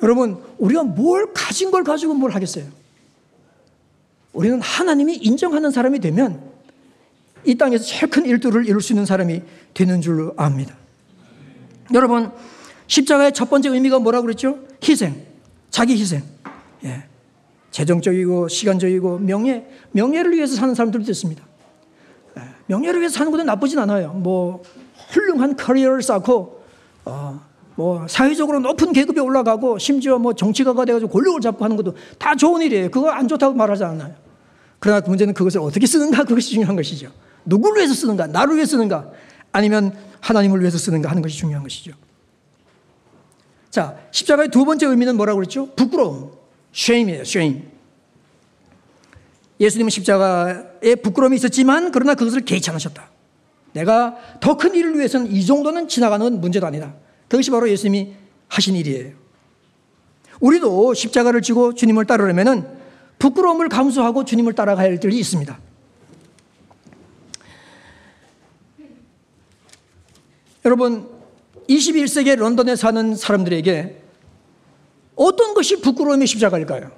여러분, 0.02 0.42
우리가 0.58 0.84
뭘 0.84 1.34
가진 1.34 1.70
걸 1.70 1.84
가지고 1.84 2.14
뭘 2.14 2.32
하겠어요? 2.32 2.83
우리는 4.34 4.60
하나님이 4.62 5.16
인정하는 5.16 5.72
사람이 5.72 6.00
되면 6.00 6.42
이 7.46 7.56
땅에서 7.56 7.84
제일 7.84 8.10
큰 8.10 8.26
일들을 8.26 8.68
이룰 8.68 8.82
수 8.82 8.94
있는 8.94 9.06
사람이 9.06 9.42
되는 9.74 10.02
줄로 10.02 10.34
압니다. 10.38 10.76
여러분, 11.94 12.32
십자가의 12.88 13.34
첫 13.34 13.50
번째 13.50 13.70
의미가 13.70 14.00
뭐라고 14.00 14.26
그랬죠? 14.26 14.60
희생. 14.84 15.16
자기 15.70 15.94
희생. 15.96 16.24
예. 16.84 17.04
재정적이고 17.72 18.48
시간적이고 18.48 19.20
명예, 19.20 19.68
명예를 19.92 20.34
위해서 20.34 20.56
사는 20.56 20.74
사람들도 20.74 21.10
있습니다. 21.12 21.44
예. 22.38 22.42
명예를 22.68 23.00
위해서 23.00 23.18
사는 23.18 23.32
것도 23.32 23.44
나쁘진 23.44 23.80
않아요. 23.80 24.14
뭐 24.14 24.64
훌륭한 25.10 25.56
커리어를 25.56 26.02
쌓고 26.02 26.64
어, 27.06 27.42
뭐 27.76 28.08
사회적으로 28.08 28.60
높은 28.60 28.94
계급에 28.94 29.20
올라가고 29.20 29.80
심지어 29.80 30.18
뭐 30.18 30.34
정치가가 30.34 30.86
돼가지고 30.86 31.12
권력을 31.12 31.42
잡고 31.42 31.64
하는 31.64 31.76
것도 31.76 31.96
다 32.18 32.36
좋은 32.36 32.62
일이에요. 32.62 32.90
그거 32.90 33.10
안 33.10 33.28
좋다고 33.28 33.56
말하지 33.56 33.84
않아요. 33.84 34.23
그러나 34.84 35.00
문제는 35.00 35.34
그것을 35.34 35.62
어떻게 35.62 35.88
쓰는가 35.88 36.26
그것이 36.26 36.50
중요한 36.50 36.76
것이죠. 36.76 37.10
누구를 37.46 37.78
위해서 37.78 37.94
쓰는가? 37.94 38.28
나를 38.28 38.56
위해 38.56 38.66
쓰는가? 38.66 39.10
아니면 39.54 39.98
하나님을 40.20 40.60
위해서 40.60 40.78
쓰는가 40.78 41.10
하는 41.10 41.22
것이 41.22 41.38
중요한 41.38 41.64
것이죠. 41.64 41.94
자, 43.70 43.98
십자가의 44.12 44.50
두 44.50 44.66
번째 44.66 44.88
의미는 44.88 45.16
뭐라고 45.16 45.38
그랬죠? 45.38 45.74
부끄러움. 45.78 46.34
shame이에요, 46.76 47.22
shame. 47.22 47.64
예수님은 49.62 49.90
십자가에 49.90 50.96
부끄러움이 51.02 51.38
있었지만 51.38 51.94
그러나 51.94 52.14
그것을 52.14 52.42
개의치 52.42 52.70
않으셨다. 52.70 53.10
내가 53.72 54.18
더 54.42 54.58
큰 54.58 54.76
일을 54.76 54.98
위해서는 54.98 55.32
이 55.32 55.46
정도는 55.46 55.88
지나가는 55.88 56.42
문제도 56.42 56.68
아니다. 56.68 56.94
그것이 57.30 57.52
바로 57.52 57.70
예수님이 57.70 58.16
하신 58.50 58.76
일이에요. 58.76 59.14
우리도 60.42 60.94
십자가를 60.94 61.42
지고 61.42 61.74
주님을 61.74 62.04
따르려면은 62.04 62.68
부끄러움을 63.24 63.70
감수하고 63.70 64.26
주님을 64.26 64.52
따라가야 64.52 64.88
할 64.88 65.00
일이 65.02 65.18
있습니다. 65.18 65.58
여러분, 70.66 71.08
21세기 71.70 72.36
런던에 72.36 72.76
사는 72.76 73.16
사람들에게 73.16 74.02
어떤 75.16 75.54
것이 75.54 75.80
부끄러움의 75.80 76.28
십자가일까요? 76.28 76.92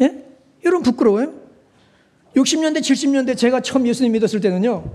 예? 0.00 0.24
여러분 0.64 0.84
부끄러워요? 0.84 1.34
60년대, 2.36 2.78
70년대 2.78 3.36
제가 3.36 3.62
처음 3.62 3.88
예수님 3.88 4.12
믿었을 4.12 4.40
때는요, 4.40 4.94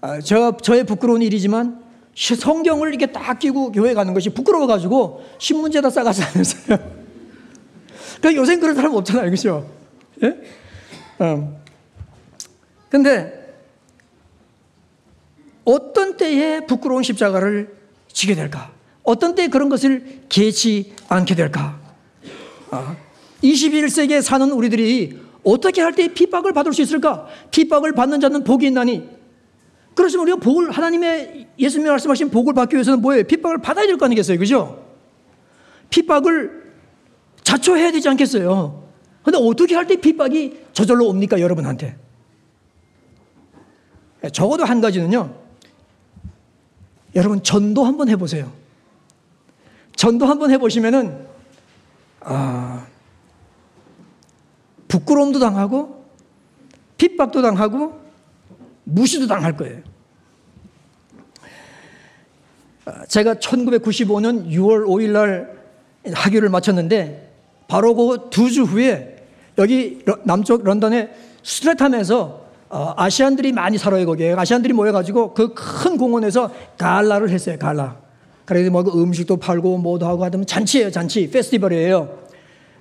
아, 0.00 0.20
저, 0.20 0.56
저의 0.56 0.84
부끄러운 0.84 1.22
일이지만 1.22 1.80
성경을 2.16 2.88
이렇게 2.88 3.06
딱 3.06 3.38
끼고 3.38 3.70
교회 3.70 3.94
가는 3.94 4.12
것이 4.12 4.30
부끄러워가지고 4.30 5.22
신문지에다 5.38 5.90
싸가지 5.90 6.22
않았어요. 6.24 6.99
그러니까 8.20 8.40
요새 8.40 8.56
그런 8.56 8.74
사람 8.74 8.94
없잖아요. 8.94 9.30
그죠? 9.30 9.68
예? 10.22 10.36
어. 11.18 11.60
근데 12.88 13.38
어떤 15.64 16.16
때에 16.16 16.60
부끄러운 16.66 17.02
십자가를 17.02 17.74
지게 18.08 18.34
될까? 18.34 18.72
어떤 19.02 19.34
때에 19.34 19.48
그런 19.48 19.68
것을 19.68 20.20
개치 20.28 20.92
않게 21.08 21.34
될까? 21.34 21.78
아, 22.70 22.96
21세기에 23.42 24.22
사는 24.22 24.50
우리들이 24.50 25.18
어떻게 25.42 25.80
할 25.80 25.92
때 25.94 26.12
핍박을 26.12 26.52
받을 26.52 26.72
수 26.72 26.82
있을까? 26.82 27.26
핍박을 27.50 27.92
받는 27.92 28.20
자는 28.20 28.44
복이 28.44 28.66
있나니. 28.66 29.08
그렇지만 29.94 30.24
우리가 30.24 30.38
복을, 30.40 30.70
하나님의 30.70 31.48
예수님이 31.58 31.90
말씀하신 31.90 32.30
복을 32.30 32.54
받기 32.54 32.74
위해서는 32.76 33.00
뭐예요? 33.00 33.24
핍박을 33.24 33.58
받아야 33.58 33.86
될 33.86 33.96
거 33.96 34.04
아니겠어요? 34.06 34.38
그죠? 34.38 34.84
핍박을 35.90 36.59
자초해야 37.42 37.92
되지 37.92 38.08
않겠어요? 38.08 38.88
근데 39.22 39.38
어떻게 39.40 39.74
할 39.74 39.86
때 39.86 39.96
핍박이 39.96 40.66
저절로 40.72 41.08
옵니까? 41.08 41.40
여러분한테. 41.40 41.96
적어도 44.32 44.64
한 44.64 44.80
가지는요. 44.80 45.34
여러분 47.14 47.42
전도 47.42 47.84
한번 47.84 48.08
해보세요. 48.08 48.52
전도 49.96 50.26
한번 50.26 50.50
해보시면은 50.50 51.26
아, 52.20 52.86
부끄러움도 54.88 55.38
당하고 55.38 56.04
핍박도 56.98 57.42
당하고 57.42 57.98
무시도 58.84 59.26
당할 59.26 59.56
거예요. 59.56 59.82
아, 62.84 63.04
제가 63.06 63.34
1995년 63.34 64.46
6월 64.50 64.84
5일 64.86 65.10
날 65.10 65.58
학위를 66.12 66.48
마쳤는데 66.48 67.29
바로 67.70 67.94
그 67.94 68.30
두 68.30 68.50
주 68.50 68.62
후에 68.64 69.16
여기 69.58 70.00
남쪽 70.24 70.64
런던의 70.64 71.08
스트레탐에서 71.42 72.40
어, 72.68 72.94
아시안들이 72.96 73.52
많이 73.52 73.78
살아요 73.78 74.06
거기에 74.06 74.34
아시안들이 74.34 74.72
모여가지고 74.74 75.34
그 75.34 75.54
큰 75.54 75.96
공원에서 75.96 76.50
갈라를 76.78 77.30
했어요 77.30 77.56
갈라. 77.58 77.96
그래서 78.44 78.70
뭐 78.70 78.82
그 78.82 78.90
음식도 79.00 79.36
팔고 79.36 79.78
뭐도 79.78 80.06
하고 80.06 80.24
하면 80.24 80.44
잔치예요 80.46 80.90
잔치 80.90 81.30
페스티벌이에요. 81.30 82.18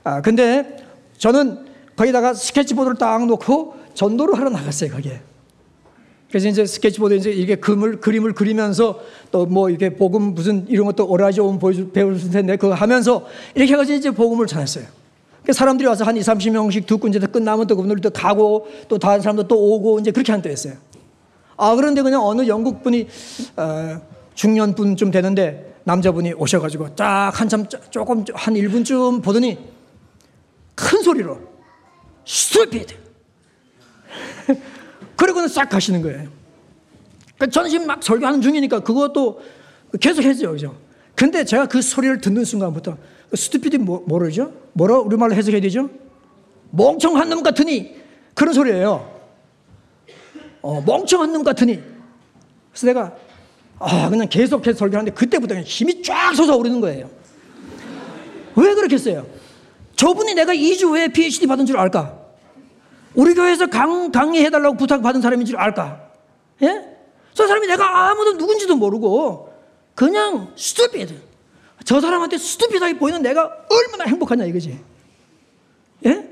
아 0.04 0.22
근데 0.22 0.78
저는 1.18 1.66
거기다가 1.96 2.34
스케치보드를 2.34 2.98
딱 2.98 3.26
놓고 3.26 3.76
전도를 3.94 4.38
하러 4.40 4.50
나갔어요 4.50 4.90
거기에. 4.92 5.22
그래서 6.30 6.48
이제 6.48 6.66
스케치보드에 6.66 7.18
이제 7.18 7.32
이게 7.32 7.56
금을 7.56 8.00
그림을 8.00 8.34
그리면서 8.34 9.00
또 9.32 9.46
뭐 9.46 9.70
이렇게 9.70 9.96
복음 9.96 10.36
무슨 10.36 10.68
이런 10.68 10.86
것도 10.86 11.08
오라지 11.08 11.42
온 11.42 11.60
배울 11.92 12.20
텐데 12.32 12.56
그거 12.56 12.74
하면서 12.74 13.26
이렇게 13.56 13.74
해가지고 13.74 13.98
이제 13.98 14.12
복음을 14.12 14.46
전했어요. 14.46 14.86
사람들이 15.52 15.88
와서 15.88 16.04
한 16.06 16.16
2, 16.16 16.20
30명씩 16.20 16.86
듣고 16.86 17.08
이제 17.08 17.18
끝나면 17.20 17.66
또 17.66 17.76
그분들 17.76 18.02
또 18.02 18.10
가고 18.12 18.68
또 18.88 19.00
다른 19.00 19.22
사람도 19.22 19.48
또 19.48 19.58
오고 19.58 20.00
이제 20.00 20.12
그렇게 20.12 20.32
한 20.32 20.42
때였어요. 20.42 20.74
아, 21.58 21.76
그런데 21.76 22.02
그냥 22.04 22.24
어느 22.24 22.48
영국 22.48 22.84
분이, 22.84 23.08
어, 23.58 24.00
중년 24.36 24.76
분좀 24.76 25.12
되는데 25.12 25.76
남자분이 25.84 26.34
오셔가지고 26.34 26.96
딱 26.96 27.32
한참 27.34 27.66
조금 27.90 28.24
한 28.34 28.54
1분쯤 28.54 29.24
보더니 29.24 29.58
큰 30.76 31.02
소리로 31.02 31.40
stupid. 32.28 32.96
그러고는 35.20 35.50
싹 35.50 35.68
가시는 35.68 36.02
거예요. 36.02 36.30
그러니까 37.36 37.48
저는 37.52 37.70
지금 37.70 37.88
막 37.88 38.02
설교하는 38.02 38.42
중이니까 38.42 38.80
그것도 38.80 39.42
계속 40.00 40.24
했죠. 40.24 40.52
그죠? 40.52 40.78
근데 41.14 41.44
제가 41.44 41.66
그 41.66 41.82
소리를 41.82 42.22
듣는 42.22 42.46
순간부터 42.46 42.98
스투피드 43.34 43.76
뭐, 43.78 44.02
뭐죠? 44.08 44.54
뭐라 44.72 45.00
우리말로 45.00 45.34
해석해야 45.34 45.60
되죠? 45.60 45.90
멍청한 46.72 47.30
놈 47.30 47.44
같으니 47.44 47.98
그런 48.34 48.54
소리예요. 48.54 49.20
어, 50.62 50.82
멍청한 50.86 51.34
놈 51.34 51.44
같으니. 51.44 51.82
그래서 52.72 52.88
내가 52.88 53.14
아, 53.78 54.10
그냥 54.10 54.30
계속해서 54.30 54.78
설교하는데 54.78 55.14
그때부터 55.16 55.56
힘이 55.56 56.02
쫙 56.02 56.34
솟아오르는 56.34 56.80
거예요. 56.80 57.10
왜 58.56 58.74
그렇게 58.74 58.96
했어요? 58.96 59.28
저분이 59.98 60.34
내가 60.36 60.54
2주 60.54 60.92
후에 60.92 61.10
PhD 61.10 61.46
받은 61.46 61.66
줄 61.66 61.78
알까? 61.78 62.19
우리 63.20 63.34
교회에서 63.34 63.68
강, 63.68 64.14
강의해달라고 64.14 64.78
부탁받은 64.78 65.20
사람인 65.22 65.46
줄 65.46 65.58
알까? 65.58 66.10
예? 66.62 66.86
저 67.34 67.46
사람이 67.46 67.68
내가 67.68 68.10
아무도 68.12 68.34
누군지도 68.38 68.78
모르고 68.78 69.54
그냥 69.94 70.54
스투피드. 70.56 71.22
저 71.84 72.00
사람한테 72.00 72.38
스투피드하게 72.38 72.98
보이는 72.98 73.22
내가 73.22 73.44
얼마나 73.70 74.06
행복하냐 74.06 74.46
이거지. 74.46 74.80
예? 76.06 76.30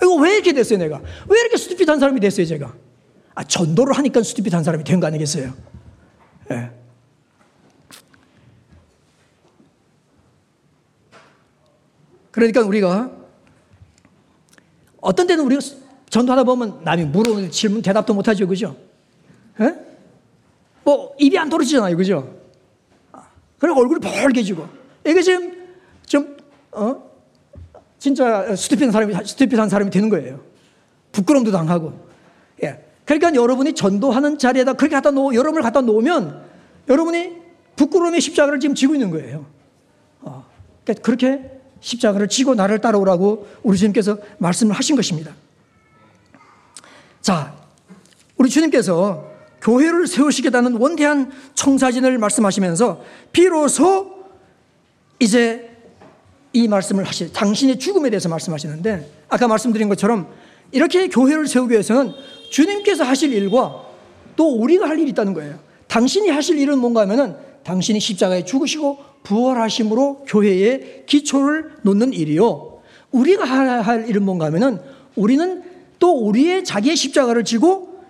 이거 0.00 0.14
왜 0.14 0.34
이렇게 0.34 0.52
됐어요 0.52 0.78
내가? 0.78 1.00
왜 1.28 1.40
이렇게 1.40 1.56
스투피드한 1.56 1.98
사람이 1.98 2.20
됐어요 2.20 2.46
제가? 2.46 2.72
아 3.34 3.42
전도를 3.42 3.92
하니까 3.98 4.22
스투피드한 4.22 4.62
사람이 4.62 4.84
된 4.84 5.00
거 5.00 5.08
아니겠어요? 5.08 5.52
예. 6.52 6.70
그러니까 12.30 12.60
우리가 12.62 13.10
어떤 15.00 15.26
때는 15.26 15.44
우리가 15.44 15.60
전도하다 16.16 16.44
보면 16.44 16.80
남이 16.82 17.04
물어보는 17.04 17.50
질문 17.50 17.82
대답도 17.82 18.14
못하죠, 18.14 18.48
그죠? 18.48 18.74
예? 19.60 19.74
뭐 20.82 21.14
입이 21.18 21.36
안 21.36 21.50
떨어지잖아요, 21.50 21.94
그죠? 21.94 22.34
그리고 23.58 23.80
얼굴이 23.80 24.00
벌게지고 24.00 24.66
이게 25.04 25.20
지금 25.20 25.68
좀 26.06 26.36
어? 26.72 27.02
진짜 27.98 28.56
스티피한 28.56 28.92
사람이 28.92 29.14
스티피한 29.26 29.68
사람이 29.68 29.90
되는 29.90 30.08
거예요. 30.08 30.40
부끄럼도 31.12 31.50
당하고. 31.50 31.92
예. 32.62 32.82
그러니까 33.04 33.34
여러분이 33.34 33.74
전도하는 33.74 34.38
자리에다 34.38 34.72
그렇게 34.72 34.94
갖다 34.94 35.10
놓 35.10 35.34
여러분을 35.34 35.62
갖다 35.62 35.82
놓으면 35.82 36.44
여러분이 36.88 37.36
부끄러움의 37.76 38.22
십자가를 38.22 38.58
지금 38.58 38.74
지고 38.74 38.94
있는 38.94 39.10
거예요. 39.10 39.44
어. 40.22 40.46
그러니까 40.82 41.02
그렇게 41.02 41.60
십자가를 41.80 42.28
지고 42.28 42.54
나를 42.54 42.80
따라오라고 42.80 43.46
우리 43.62 43.76
주님께서 43.76 44.16
말씀을 44.38 44.74
하신 44.74 44.96
것입니다. 44.96 45.32
자, 47.26 47.52
우리 48.36 48.48
주님께서 48.48 49.28
교회를 49.60 50.06
세우시겠다는 50.06 50.76
원대한 50.76 51.32
청사진을 51.54 52.18
말씀하시면서 52.18 53.02
비로소 53.32 54.14
이제 55.18 55.76
이 56.52 56.68
말씀을 56.68 57.02
하시, 57.02 57.32
당신의 57.32 57.80
죽음에 57.80 58.10
대해서 58.10 58.28
말씀하시는데 58.28 59.10
아까 59.28 59.48
말씀드린 59.48 59.88
것처럼 59.88 60.28
이렇게 60.70 61.08
교회를 61.08 61.48
세우기 61.48 61.72
위해서는 61.72 62.12
주님께서 62.52 63.02
하실 63.02 63.32
일과 63.32 63.84
또 64.36 64.60
우리가 64.60 64.88
할 64.88 65.00
일이 65.00 65.10
있다는 65.10 65.34
거예요. 65.34 65.58
당신이 65.88 66.28
하실 66.28 66.58
일은 66.58 66.78
뭔가 66.78 67.00
하면은 67.00 67.34
당신이 67.64 67.98
십자가에 67.98 68.44
죽으시고 68.44 68.98
부활하심으로 69.24 70.26
교회의 70.28 71.02
기초를 71.06 71.72
놓는 71.82 72.12
일이요. 72.12 72.82
우리가 73.10 73.44
할 73.44 74.08
일은 74.08 74.22
뭔가 74.22 74.44
하면은 74.44 74.78
우리는 75.16 75.65
또 75.98 76.12
우리의 76.26 76.64
자기의 76.64 76.96
십자가를 76.96 77.44
지고 77.44 78.04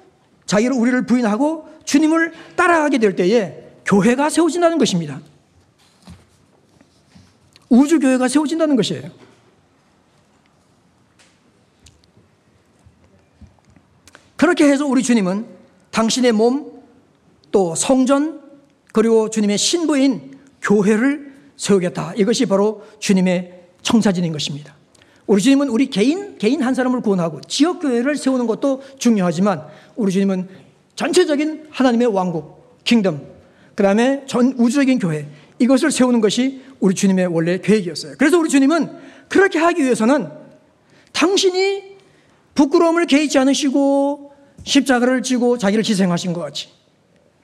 자기를 0.46 0.76
우리를 0.76 1.06
부인하고 1.06 1.68
주님을 1.84 2.32
따라가게 2.56 2.98
될 2.98 3.16
때에 3.16 3.64
교회가 3.84 4.30
세워진다는 4.30 4.78
것입니다. 4.78 5.20
우주 7.68 7.98
교회가 7.98 8.28
세워진다는 8.28 8.76
것이에요. 8.76 9.10
그렇게 14.36 14.68
해서 14.68 14.86
우리 14.86 15.02
주님은 15.02 15.46
당신의 15.90 16.32
몸, 16.32 16.82
또 17.50 17.74
성전, 17.74 18.42
그리고 18.92 19.30
주님의 19.30 19.58
신부인 19.58 20.38
교회를 20.60 21.34
세우겠다. 21.56 22.14
이것이 22.16 22.46
바로 22.46 22.84
주님의 22.98 23.68
청사진인 23.82 24.32
것입니다. 24.32 24.74
우리 25.26 25.42
주님은 25.42 25.68
우리 25.68 25.90
개인, 25.90 26.38
개인 26.38 26.62
한 26.62 26.74
사람을 26.74 27.00
구원하고 27.00 27.40
지역교회를 27.40 28.16
세우는 28.16 28.46
것도 28.46 28.82
중요하지만 28.98 29.66
우리 29.96 30.12
주님은 30.12 30.48
전체적인 30.94 31.66
하나님의 31.70 32.08
왕국, 32.08 32.84
킹덤, 32.84 33.20
그 33.74 33.82
다음에 33.82 34.22
전 34.26 34.54
우주적인 34.56 34.98
교회, 34.98 35.28
이것을 35.58 35.90
세우는 35.90 36.20
것이 36.20 36.62
우리 36.80 36.94
주님의 36.94 37.26
원래 37.26 37.58
계획이었어요. 37.58 38.14
그래서 38.18 38.38
우리 38.38 38.48
주님은 38.48 38.90
그렇게 39.28 39.58
하기 39.58 39.82
위해서는 39.82 40.28
당신이 41.12 41.96
부끄러움을 42.54 43.06
개의치 43.06 43.38
않으시고 43.38 44.32
십자가를 44.62 45.22
지고 45.22 45.58
자기를 45.58 45.84
희생하신 45.86 46.32
것 46.32 46.40
같이 46.40 46.68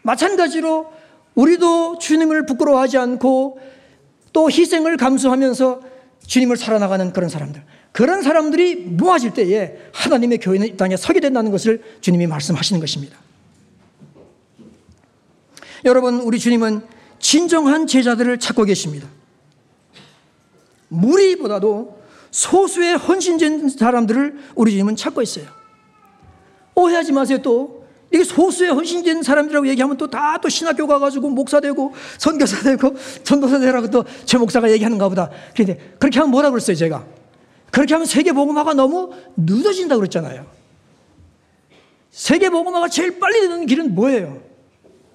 마찬가지로 0.03 0.87
우리도 1.35 1.99
주님을 1.99 2.47
부끄러워하지 2.47 2.99
않고 2.99 3.59
또 4.33 4.51
희생을 4.51 4.97
감수하면서 4.97 5.81
주님을 6.27 6.57
살아나가는 6.57 7.13
그런 7.13 7.29
사람들. 7.29 7.63
그런 7.93 8.23
사람들이 8.23 8.77
모아질 8.77 9.35
때에 9.35 9.77
하나님의 9.93 10.39
교회는 10.39 10.67
이 10.67 10.77
땅에 10.77 10.97
서게 10.97 11.21
된다는 11.21 11.51
것을 11.51 11.83
주님이 12.01 12.27
말씀하시는 12.27 12.81
것입니다. 12.81 13.19
여러분, 15.85 16.21
우리 16.21 16.39
주님은 16.39 16.83
진정한 17.19 17.87
제자들을 17.87 18.39
찾고 18.39 18.65
계십니다. 18.65 19.09
무리보다도 20.89 22.01
소수의 22.31 22.97
헌신된 22.97 23.69
사람들을 23.69 24.39
우리 24.55 24.71
주님은 24.73 24.97
찾고 24.97 25.21
있어요. 25.23 25.47
오해하지 26.75 27.13
마세요, 27.13 27.39
또. 27.43 27.83
이게 28.11 28.25
소수의 28.25 28.71
헌신된 28.73 29.23
사람들이라고 29.23 29.67
얘기하면 29.69 29.97
또 29.97 30.07
다 30.07 30.39
또 30.43 30.49
신학교 30.51 30.87
가가지고 30.87 31.31
목사 31.31 31.61
되고 31.61 31.95
선교사 32.19 32.63
되고 32.63 32.95
전도사 33.25 33.59
되라고 33.59 33.89
또 33.91 34.05
제 34.27 34.37
목사가 34.37 34.71
얘기하는가 34.71 35.09
보다. 35.09 35.31
그런데 35.55 35.95
그렇게 35.99 36.19
하면 36.19 36.31
뭐라 36.31 36.51
그랬어요, 36.51 36.77
제가? 36.77 37.07
그렇게 37.73 37.95
하면 37.95 38.07
세계복음화가 38.07 38.75
너무 38.75 39.13
늦어진다고 39.37 40.01
그랬잖아요. 40.01 40.47
세계복음화가 42.11 42.89
제일 42.89 43.19
빨리 43.19 43.41
되는 43.41 43.67
길은 43.67 43.95
뭐예요? 43.95 44.43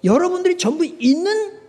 여러분들이 0.03 0.57
전부 0.57 0.83
있는 0.83 1.59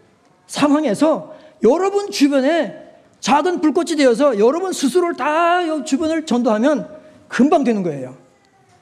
상황에서 0.47 1.37
여러분 1.63 2.11
주변에 2.11 2.75
작은 3.21 3.61
불꽃이 3.61 3.97
되어서 3.97 4.39
여러분 4.39 4.73
스스로를 4.73 5.17
다 5.17 5.85
주변을 5.85 6.25
전도하면 6.25 6.89
금방 7.29 7.65
되는 7.65 7.83
거예요. 7.83 8.17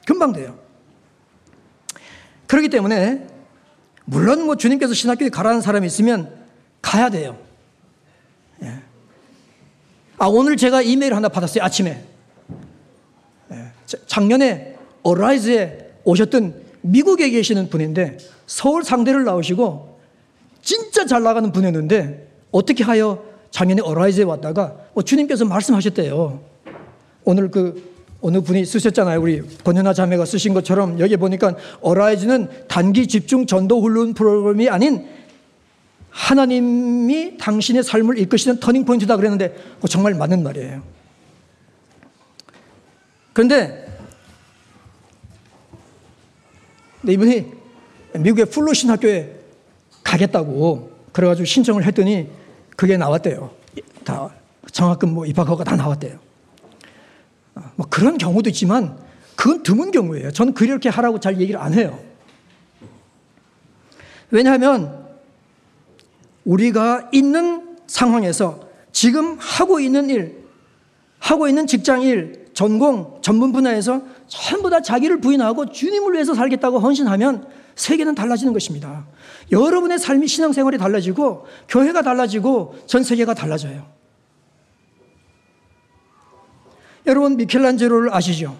금방 0.05 0.31
돼요. 0.31 0.57
그렇기 2.45 2.69
때문에 2.69 3.27
물론 4.05 4.45
뭐 4.45 4.55
주님께서 4.55 4.93
신학교에 4.93 5.27
가라는 5.27 5.59
사람이 5.59 5.85
있으면 5.85 6.33
가야 6.81 7.09
돼요. 7.09 7.37
예. 10.19 10.23
아 10.23 10.27
오늘 10.27 10.57
제가 10.57 10.81
이메일 10.81 11.13
하나 11.13 11.29
받았어요 11.29 11.63
아침에. 11.63 12.03
예. 13.51 13.55
작년에 14.07 14.75
어라이즈에 15.03 15.91
오셨던 16.03 16.67
미국에 16.81 17.29
계시는 17.29 17.69
분인데 17.69 18.17
서울 18.45 18.83
상대를 18.83 19.23
나오시고 19.23 19.97
진짜 20.61 21.05
잘 21.05 21.23
나가는 21.23 21.51
분이었는데 21.51 22.27
어떻게 22.51 22.83
하여 22.83 23.23
작년에 23.51 23.81
어라이즈에 23.81 24.23
왔다가 24.23 24.75
뭐 24.93 25.03
주님께서 25.03 25.45
말씀하셨대요. 25.45 26.41
오늘 27.23 27.51
그 27.51 27.95
어느 28.21 28.41
분이 28.41 28.65
쓰셨잖아요. 28.65 29.21
우리 29.21 29.41
권현아 29.63 29.93
자매가 29.93 30.25
쓰신 30.25 30.53
것처럼 30.53 30.99
여기 30.99 31.17
보니까 31.17 31.55
어라이즈는 31.81 32.49
단기 32.67 33.07
집중 33.07 33.45
전도 33.45 33.81
훈련 33.81 34.13
프로그램이 34.13 34.69
아닌 34.69 35.07
하나님이 36.17 37.37
당신의 37.37 37.83
삶을 37.83 38.17
이끄시는 38.17 38.59
터닝 38.59 38.85
포인트다 38.85 39.15
그랬는데 39.17 39.55
정말 39.87 40.15
맞는 40.15 40.41
말이에요. 40.41 40.81
그런데 43.33 43.85
이분이 47.07 47.51
미국의 48.15 48.47
플로신 48.47 48.89
학교에 48.89 49.39
가겠다고 50.03 50.91
그래가지고 51.11 51.45
신청을 51.45 51.85
했더니 51.85 52.31
그게 52.75 52.97
나왔대요. 52.97 53.51
다 54.03 54.33
장학금 54.71 55.13
뭐 55.13 55.25
입학허가 55.27 55.63
다 55.63 55.75
나왔대요. 55.75 56.17
아, 57.53 57.71
뭐 57.75 57.85
그런 57.91 58.17
경우도 58.17 58.49
있지만 58.49 58.97
그건 59.35 59.61
드문 59.61 59.91
경우예요. 59.91 60.31
저는 60.31 60.55
그렇게 60.55 60.89
하라고 60.89 61.19
잘 61.19 61.39
얘기를 61.39 61.59
안 61.59 61.75
해요. 61.75 61.99
왜냐하면 64.31 65.06
우리가 66.47 67.09
있는 67.11 67.77
상황에서 67.87 68.61
지금 68.91 69.37
하고 69.37 69.79
있는 69.79 70.09
일, 70.09 70.45
하고 71.19 71.47
있는 71.47 71.67
직장 71.67 72.01
일, 72.01 72.47
전공, 72.53 73.19
전문 73.21 73.51
분야에서 73.51 74.01
전부 74.27 74.69
다 74.69 74.81
자기를 74.81 75.19
부인하고 75.19 75.71
주님을 75.71 76.13
위해서 76.13 76.33
살겠다고 76.33 76.79
헌신하면 76.79 77.47
세계는 77.75 78.15
달라지는 78.15 78.53
것입니다. 78.53 79.05
여러분의 79.51 79.99
삶이 79.99 80.27
신앙생활이 80.27 80.77
달라지고 80.77 81.45
교회가 81.67 82.01
달라지고 82.01 82.75
전 82.85 83.03
세계가 83.03 83.33
달라져요. 83.33 83.85
여러분 87.05 87.35
미켈란젤로를 87.37 88.13
아시죠? 88.13 88.57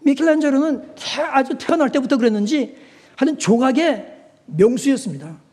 미켈란젤로는 0.00 0.94
아주 1.32 1.58
태어날 1.58 1.90
때부터 1.90 2.16
그랬는지 2.16 2.76
하여튼 3.16 3.38
조각의 3.38 4.14
명수였습니다. 4.46 5.45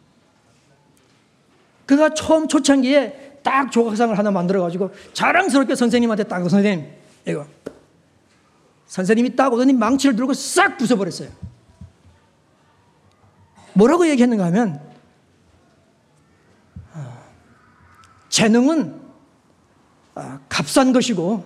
그가 1.85 2.13
처음 2.13 2.47
초창기에 2.47 3.39
딱 3.43 3.71
조각상을 3.71 4.17
하나 4.17 4.31
만들어가지고 4.31 4.91
자랑스럽게 5.13 5.75
선생님한테 5.75 6.23
딱 6.23 6.47
선생님 6.47 6.87
이거 7.27 7.45
선생님이 8.87 9.35
딱 9.35 9.51
오더니 9.53 9.73
망치를 9.73 10.15
들고 10.15 10.33
싹 10.33 10.77
부숴버렸어요. 10.77 11.29
뭐라고 13.73 14.07
얘기했는가 14.07 14.45
하면 14.45 14.79
아, 16.93 17.23
재능은 18.29 19.01
아, 20.15 20.39
값싼 20.47 20.93
것이고 20.93 21.43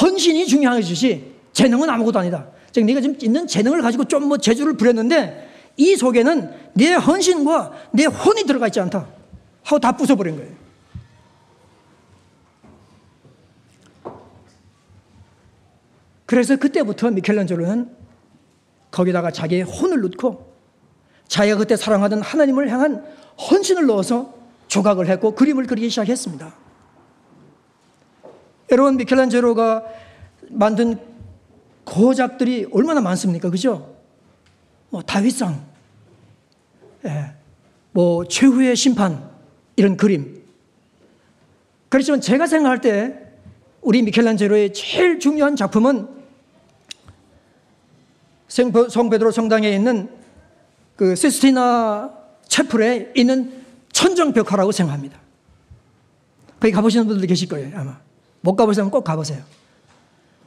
헌신이 0.00 0.46
중요한 0.46 0.80
것이지 0.80 1.34
재능은 1.52 1.90
아무것도 1.90 2.20
아니다. 2.20 2.46
즉 2.72 2.84
네가 2.84 3.00
지금 3.00 3.16
있는 3.20 3.46
재능을 3.46 3.82
가지고 3.82 4.04
좀 4.04 4.24
뭐 4.24 4.38
재주를 4.38 4.76
부렸는데 4.76 5.50
이 5.76 5.96
속에는 5.96 6.52
내 6.74 6.94
헌신과 6.94 7.72
내 7.92 8.04
혼이 8.04 8.44
들어가 8.44 8.68
있지 8.68 8.80
않다. 8.80 9.13
하고 9.64 9.80
다 9.80 9.92
부숴버린 9.96 10.36
거예요. 10.36 10.64
그래서 16.26 16.56
그때부터 16.56 17.10
미켈란젤로는 17.10 17.96
거기다가 18.90 19.30
자기의 19.30 19.62
혼을 19.62 20.00
넣고 20.02 20.54
자기가 21.28 21.56
그때 21.56 21.76
사랑하던 21.76 22.22
하나님을 22.22 22.68
향한 22.70 23.04
헌신을 23.38 23.86
넣어서 23.86 24.34
조각을 24.68 25.08
했고 25.08 25.34
그림을 25.34 25.66
그리기 25.66 25.90
시작했습니다. 25.90 26.54
여러분 28.70 28.96
미켈란젤로가 28.96 29.84
만든 30.50 30.98
고작들이 31.84 32.68
얼마나 32.72 33.00
많습니까? 33.00 33.50
그죠? 33.50 33.94
뭐 34.90 35.02
다윗상, 35.02 35.64
예, 37.04 37.34
뭐 37.92 38.24
최후의 38.26 38.76
심판 38.76 39.33
이런 39.76 39.96
그림. 39.96 40.42
그렇지만 41.88 42.20
제가 42.20 42.46
생각할 42.46 42.80
때 42.80 43.18
우리 43.80 44.02
미켈란젤로의 44.02 44.72
제일 44.72 45.18
중요한 45.18 45.56
작품은 45.56 46.08
성베드로 48.48 49.30
성당에 49.30 49.70
있는 49.70 50.08
그 50.96 51.16
시스티나 51.16 52.12
채플에 52.46 53.12
있는 53.16 53.64
천정 53.92 54.32
벽화라고 54.32 54.70
생각합니다. 54.70 55.18
거기 56.60 56.72
가보시는 56.72 57.06
분들 57.06 57.26
계실 57.26 57.48
거예요, 57.48 57.76
아마. 57.76 57.98
못 58.40 58.54
가보시면 58.54 58.90
꼭 58.90 59.02
가보세요. 59.02 59.42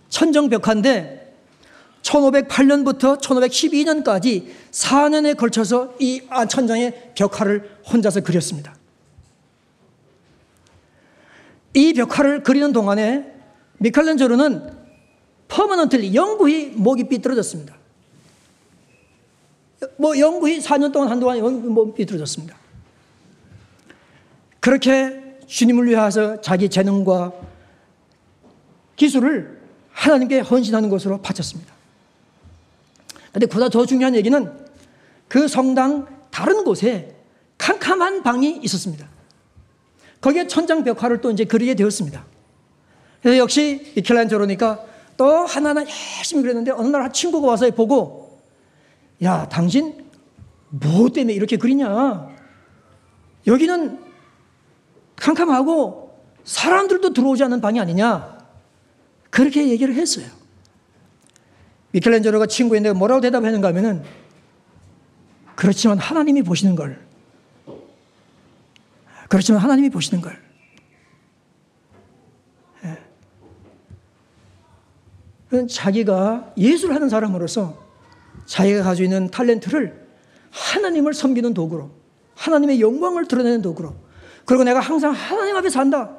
천정 0.09 0.49
벽화인데 0.49 1.35
1508년부터 2.01 3.19
1512년까지 3.19 4.47
4년에 4.71 5.35
걸쳐서 5.35 5.95
이 5.99 6.21
천장의 6.49 7.11
벽화를 7.15 7.77
혼자서 7.91 8.21
그렸습니다. 8.21 8.76
이 11.77 11.93
벽화를 11.93 12.41
그리는 12.41 12.73
동안에 12.73 13.31
미켈란젤로는 13.77 14.75
퍼머넌틀리 15.47 16.15
영구히 16.15 16.71
목이 16.75 17.07
삐뚤어졌습니다. 17.07 17.77
뭐 19.97 20.17
영구히 20.17 20.57
4년 20.59 20.91
동안 20.91 21.09
한동안 21.09 21.71
뭐 21.71 21.93
삐뚤어졌습니다. 21.93 22.57
그렇게 24.59 25.37
주님을 25.45 25.85
위해서 25.85 26.41
자기 26.41 26.67
재능과 26.67 27.31
기술을 28.95 29.61
하나님께 29.91 30.39
헌신하는 30.39 30.89
것으로 30.89 31.21
바쳤습니다. 31.21 31.75
근데 33.31 33.45
보다 33.45 33.69
더 33.69 33.85
중요한 33.85 34.15
얘기는 34.15 34.51
그 35.27 35.47
성당 35.47 36.07
다른 36.31 36.63
곳에 36.63 37.15
캄캄한 37.59 38.23
방이 38.23 38.61
있었습니다. 38.63 39.16
거기에 40.21 40.47
천장 40.47 40.83
벽화를 40.83 41.21
또 41.21 41.31
이제 41.31 41.45
그리게 41.45 41.75
되었습니다. 41.75 42.25
그래서 43.21 43.37
역시 43.37 43.93
미켈란젤로니까 43.95 44.85
또 45.17 45.25
하나하나 45.45 45.81
열심히 45.81 46.41
그렸는데 46.41 46.71
어느 46.71 46.87
날 46.87 47.11
친구가 47.11 47.47
와서 47.47 47.69
보고 47.71 48.41
야, 49.23 49.47
당신 49.49 50.05
뭐 50.69 51.09
때문에 51.09 51.33
이렇게 51.33 51.57
그리냐? 51.57 52.29
여기는 53.47 53.99
캄캄하고 55.15 56.15
사람들도 56.43 57.13
들어오지 57.13 57.43
않는 57.43 57.61
방이 57.61 57.79
아니냐? 57.79 58.37
그렇게 59.29 59.67
얘기를 59.69 59.95
했어요. 59.95 60.27
미켈란젤로가 61.91 62.45
친구인데 62.47 62.93
뭐라고 62.93 63.21
대답했는가 63.21 63.69
하면은 63.69 64.03
그렇지만 65.55 65.97
하나님이 65.97 66.43
보시는 66.43 66.75
걸 66.75 67.06
그렇지만 69.29 69.61
하나님이 69.61 69.89
보시는 69.89 70.21
걸 70.21 70.39
예. 75.53 75.67
자기가 75.67 76.53
예술을 76.57 76.95
하는 76.95 77.09
사람으로서 77.09 77.85
자기가 78.45 78.83
가지고 78.83 79.05
있는 79.05 79.29
탤런트를 79.29 80.07
하나님을 80.51 81.13
섬기는 81.13 81.53
도구로 81.53 81.91
하나님의 82.35 82.81
영광을 82.81 83.27
드러내는 83.27 83.61
도구로 83.61 83.95
그리고 84.45 84.63
내가 84.63 84.79
항상 84.79 85.11
하나님 85.11 85.55
앞에 85.57 85.69
산다. 85.69 86.15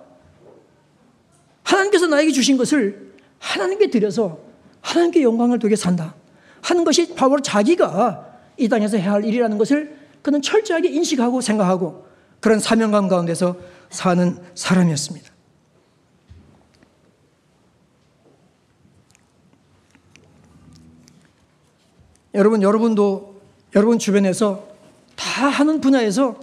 하나님께서 1.62 2.06
나에게 2.06 2.30
주신 2.30 2.58
것을 2.58 3.14
하나님께 3.38 3.88
드려서 3.88 4.38
하나님께 4.82 5.22
영광을 5.22 5.58
두게 5.58 5.76
산다. 5.76 6.14
하는 6.60 6.84
것이 6.84 7.14
바로 7.14 7.40
자기가 7.40 8.26
이 8.58 8.68
땅에서 8.68 8.98
해야 8.98 9.12
할 9.12 9.24
일이라는 9.24 9.56
것을 9.56 9.96
그는 10.20 10.42
철저하게 10.42 10.88
인식하고 10.88 11.40
생각하고 11.40 12.07
그런 12.40 12.60
사명감 12.60 13.08
가운데서 13.08 13.56
사는 13.90 14.38
사람이었습니다. 14.54 15.28
여러분, 22.34 22.62
여러분도 22.62 23.40
여러분 23.74 23.98
주변에서 23.98 24.68
다 25.16 25.48
하는 25.48 25.80
분야에서 25.80 26.36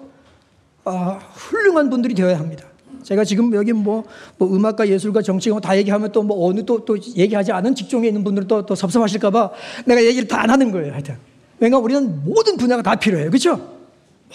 아, 0.84 1.20
훌륭한 1.34 1.90
분들이 1.90 2.14
되어야 2.14 2.38
합니다. 2.38 2.66
제가 3.04 3.24
지금 3.24 3.54
여기 3.54 3.72
뭐, 3.72 4.04
뭐 4.38 4.56
음악과 4.56 4.88
예술과 4.88 5.22
정치가 5.22 5.60
다 5.60 5.78
얘기하면 5.78 6.12
또 6.12 6.24
뭐 6.24 6.48
어느 6.48 6.66
또, 6.66 6.84
또 6.86 6.98
얘기하지 6.98 7.52
않은 7.52 7.76
직종에 7.76 8.08
있는 8.08 8.24
분들 8.24 8.48
또, 8.48 8.66
또 8.66 8.76
섭섭하실까봐 8.76 9.52
내가 9.86 10.04
얘기를 10.04 10.28
다 10.28 10.42
안 10.42 10.50
하는 10.50 10.72
거예요. 10.72 10.92
하여튼. 10.92 11.18
왜냐 11.60 11.78
우리는 11.78 12.24
모든 12.26 12.58
분야가 12.58 12.82
다 12.82 12.96
필요해요. 12.96 13.30
그렇죠? 13.30 13.78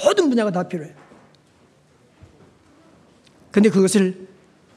모든 0.05 0.29
분야가 0.31 0.51
다 0.51 0.63
필요해요. 0.63 0.95
근데 3.51 3.69
그것을 3.69 4.29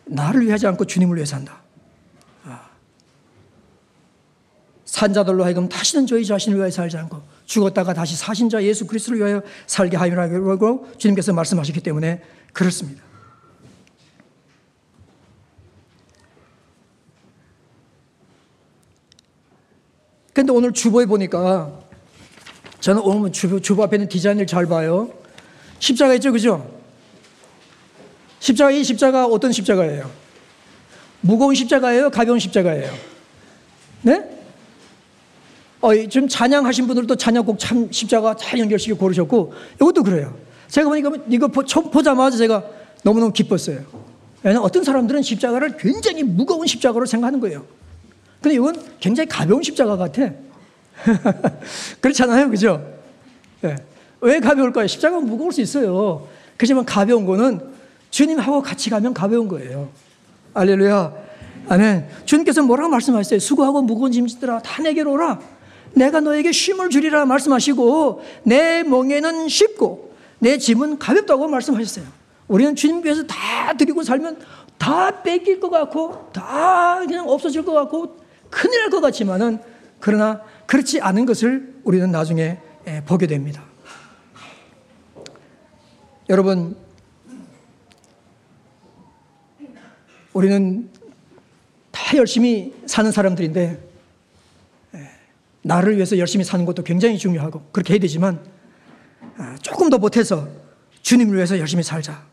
나를 0.06 0.42
위해 0.42 0.52
하지 0.52 0.68
않고 0.68 0.86
주님을 0.86 1.18
위해 1.18 1.26
산다. 1.26 1.62
아. 2.44 2.70
산자들로 4.86 5.44
하여금 5.44 5.70
다시는 5.70 6.08
저희 6.08 6.26
자신을 6.26 6.58
위해 6.58 6.72
살지 6.72 6.98
않고 6.98 7.22
죽었다가 7.46 7.94
다시 7.94 8.16
사신 8.16 8.50
자 8.50 8.64
예수 8.64 8.88
그리스도를 8.88 9.20
위하여 9.20 9.42
살게 9.68 9.98
하리라고 9.98 10.88
주님께서 10.98 11.34
말씀하셨기 11.34 11.82
때문에 11.82 12.22
그렇습니다. 12.52 13.04
근데 20.34 20.52
오늘 20.52 20.74
주보에 20.74 21.06
보니까 21.06 21.80
저는 22.80 23.02
오늘 23.04 23.32
주보, 23.32 23.60
주보 23.60 23.84
앞에 23.84 23.98
있는 23.98 24.10
디자인을 24.10 24.48
잘 24.48 24.66
봐요. 24.66 25.14
십자가 25.78 26.16
있죠, 26.16 26.32
그죠? 26.32 26.83
십자가, 28.44 28.72
이 28.72 28.84
십자가 28.84 29.26
어떤 29.26 29.54
십자가예요? 29.54 30.12
무거운 31.22 31.56
십자가예요? 31.56 32.10
가벼운 32.10 32.39
십자가예요? 32.39 32.94
네? 34.02 34.22
어, 35.80 35.96
지금 36.10 36.28
찬양하신 36.28 36.88
분들도 36.88 37.16
찬양곡 37.16 37.58
참 37.58 37.88
십자가 37.89 38.36
잘 38.36 38.60
연결시켜 38.60 38.96
고르셨고 38.96 39.54
이것도 39.76 40.04
그래요. 40.04 40.38
제가 40.68 40.89
보니까 40.89 41.12
이거 41.30 41.48
보자마자 41.48 42.36
제가 42.36 42.66
너무너무 43.04 43.32
기뻤어요. 43.32 43.86
왜냐하면 44.44 44.66
어떤 44.66 44.84
사람들은 44.84 45.22
십자가를 45.22 45.78
굉장히 45.78 46.24
무거운 46.24 46.68
십자가로 46.68 47.06
생각하는 47.06 47.39
거예요. 47.39 47.66
근데 48.41 48.56
이건 48.56 48.76
굉장히 49.00 49.30
가벼운 49.30 49.64
십자가 49.64 49.96
같아. 49.96 50.32
그렇잖아요. 52.02 52.50
그죠? 52.50 52.86
네. 53.62 53.78
왜 54.20 54.41
가벼울까요? 54.41 54.88
십자가가 54.88 55.26
무거울 55.26 55.54
수 55.54 55.62
있어요. 55.62 56.28
그렇지만 56.58 56.84
가벼운 56.84 57.26
거는 57.26 57.73
주님하고 58.14 58.61
같이 58.61 58.91
가면 58.91 59.16
가벼운 59.16 59.47
거예요. 59.47 59.89
알렐루야. 60.53 61.14
아멘. 61.68 62.07
주님께서 62.26 62.61
뭐라고 62.61 62.89
말씀하셨어요? 62.91 63.39
수고하고 63.39 63.82
무거운 63.82 64.11
짐지들아 64.11 64.59
다 64.59 64.84
내게로 64.84 65.14
오라. 65.14 65.39
내가 65.95 66.20
너에게 66.22 66.51
쉼을 66.51 66.91
주리라 66.91 67.26
말씀하시고 67.26 68.22
내 68.43 68.84
멍에는 68.84 69.47
쉽고 69.47 70.14
내 70.38 70.59
짐은 70.59 70.99
가볍다고 70.99 71.47
말씀하셨어요. 71.47 72.05
우리는 72.47 72.76
주님께서 72.76 73.24
다 73.24 73.74
드리고 73.76 74.03
살면 74.03 74.38
다 74.78 75.24
뺏길 75.24 75.59
것 75.59 75.72
같고 75.72 76.30
다 76.34 76.99
그냥 76.99 77.28
없어질 77.28 77.66
것 77.66 77.74
같고 77.74 78.18
큰일 78.51 78.82
날 78.82 78.89
것 78.91 79.01
같지만은 79.01 79.57
그러나 79.99 80.41
그렇지 80.68 81.01
않은 81.01 81.26
것을 81.26 81.74
우리는 81.84 82.11
나중에 82.11 82.59
보게 83.07 83.26
됩니다. 83.26 83.64
여러분 86.30 86.83
우리는 90.34 90.90
다 91.92 92.18
열심히 92.18 92.74
사는 92.86 93.12
사람들인데 93.12 93.94
나를 95.64 95.96
위해서 95.96 96.18
열심히 96.18 96.44
사는 96.44 96.66
것도 96.66 96.84
굉장히 96.84 97.18
중요하고 97.18 97.62
그렇게 97.72 97.94
해야 97.94 98.00
되지만 98.00 98.40
아, 99.38 99.56
조금 99.62 99.90
더 99.90 99.98
못해서 99.98 100.48
주님을 101.02 101.36
위해서 101.36 101.58
열심히 101.58 101.84
살자. 101.84 102.24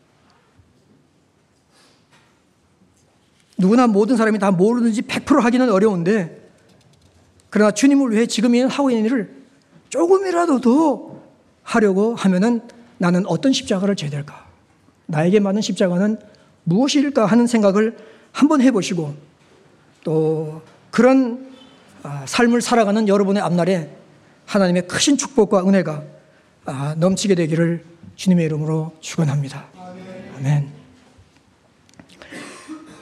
누구나 3.56 3.86
모든 3.86 4.16
사람이 4.16 4.38
다 4.38 4.50
뭐든지 4.50 5.02
100% 5.02 5.40
하기는 5.40 5.70
어려운데 5.70 6.48
그러나 7.50 7.70
주님을 7.70 8.12
위해 8.12 8.26
지금 8.26 8.54
하고 8.68 8.90
있는 8.90 9.04
일을 9.04 9.40
조금이라도 9.90 10.60
더 10.60 11.20
하려고 11.62 12.14
하면은 12.14 12.62
나는 12.98 13.26
어떤 13.26 13.52
십자가를 13.52 13.96
져야 13.96 14.10
될까? 14.10 14.48
나에게 15.06 15.40
맞는 15.40 15.62
십자가는 15.62 16.18
무엇일까 16.64 17.26
하는 17.26 17.46
생각을 17.46 17.96
한번 18.32 18.60
해보시고 18.60 19.14
또 20.04 20.62
그런 20.90 21.50
아, 22.02 22.24
삶을 22.26 22.62
살아가는 22.62 23.06
여러분의 23.08 23.42
앞날에 23.42 23.90
하나님의 24.46 24.88
크신 24.88 25.16
축복과 25.16 25.66
은혜가 25.68 26.02
아, 26.64 26.94
넘치게 26.98 27.34
되기를 27.34 27.84
주님의 28.16 28.46
이름으로 28.46 28.92
축원합니다. 29.00 29.66
아멘. 30.38 30.70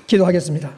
기도하겠습니다. 0.06 0.70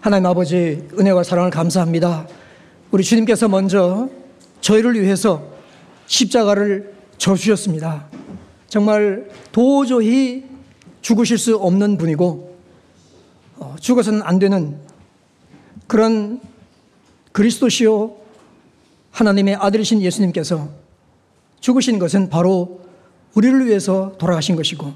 하나님 0.00 0.26
아버지 0.26 0.86
은혜와 0.98 1.22
사랑을 1.22 1.50
감사합니다. 1.50 2.28
우리 2.90 3.02
주님께서 3.02 3.48
먼저 3.48 4.10
저희를 4.64 4.98
위해서 5.00 5.46
십자가를 6.06 6.94
져 7.18 7.36
주셨습니다. 7.36 8.06
정말 8.66 9.28
도저히 9.52 10.44
죽으실 11.02 11.36
수 11.36 11.56
없는 11.56 11.98
분이고 11.98 12.56
어, 13.56 13.76
죽어서는 13.78 14.22
안 14.22 14.38
되는 14.38 14.78
그런 15.86 16.40
그리스도시요 17.32 18.16
하나님의 19.10 19.56
아들이신 19.56 20.00
예수님께서 20.00 20.70
죽으신 21.60 21.98
것은 21.98 22.30
바로 22.30 22.80
우리를 23.34 23.66
위해서 23.66 24.14
돌아가신 24.16 24.56
것이고 24.56 24.94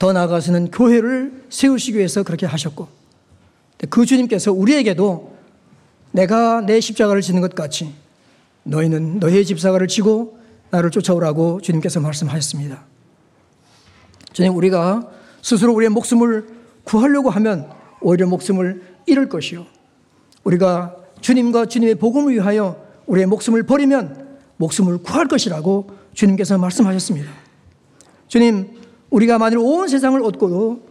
더 0.00 0.12
나아가서는 0.12 0.72
교회를 0.72 1.44
세우시기 1.50 1.98
위해서 1.98 2.24
그렇게 2.24 2.46
하셨고 2.46 2.88
그 3.90 4.06
주님께서 4.06 4.52
우리에게도 4.52 5.36
내가 6.10 6.62
내 6.62 6.80
십자가를 6.80 7.22
지는 7.22 7.40
것 7.40 7.54
같이 7.54 8.03
너희는 8.64 9.20
너희의 9.20 9.44
십자가를 9.44 9.88
지고 9.88 10.38
나를 10.70 10.90
쫓아오라고 10.90 11.60
주님께서 11.60 12.00
말씀하셨습니다. 12.00 12.84
주님 14.32 14.56
우리가 14.56 15.08
스스로 15.42 15.72
우리의 15.74 15.90
목숨을 15.90 16.46
구하려고 16.82 17.30
하면 17.30 17.70
오히려 18.00 18.26
목숨을 18.26 18.82
잃을 19.06 19.28
것이요. 19.28 19.66
우리가 20.42 20.96
주님과 21.20 21.66
주님의 21.66 21.94
복음을 21.96 22.32
위하여 22.34 22.84
우리의 23.06 23.26
목숨을 23.26 23.64
버리면 23.64 24.38
목숨을 24.56 24.98
구할 24.98 25.26
것이라고 25.26 25.90
주님께서 26.12 26.58
말씀하셨습니다. 26.58 27.30
주님, 28.28 28.68
우리가 29.10 29.38
만일 29.38 29.58
온 29.58 29.88
세상을 29.88 30.20
얻고도 30.22 30.82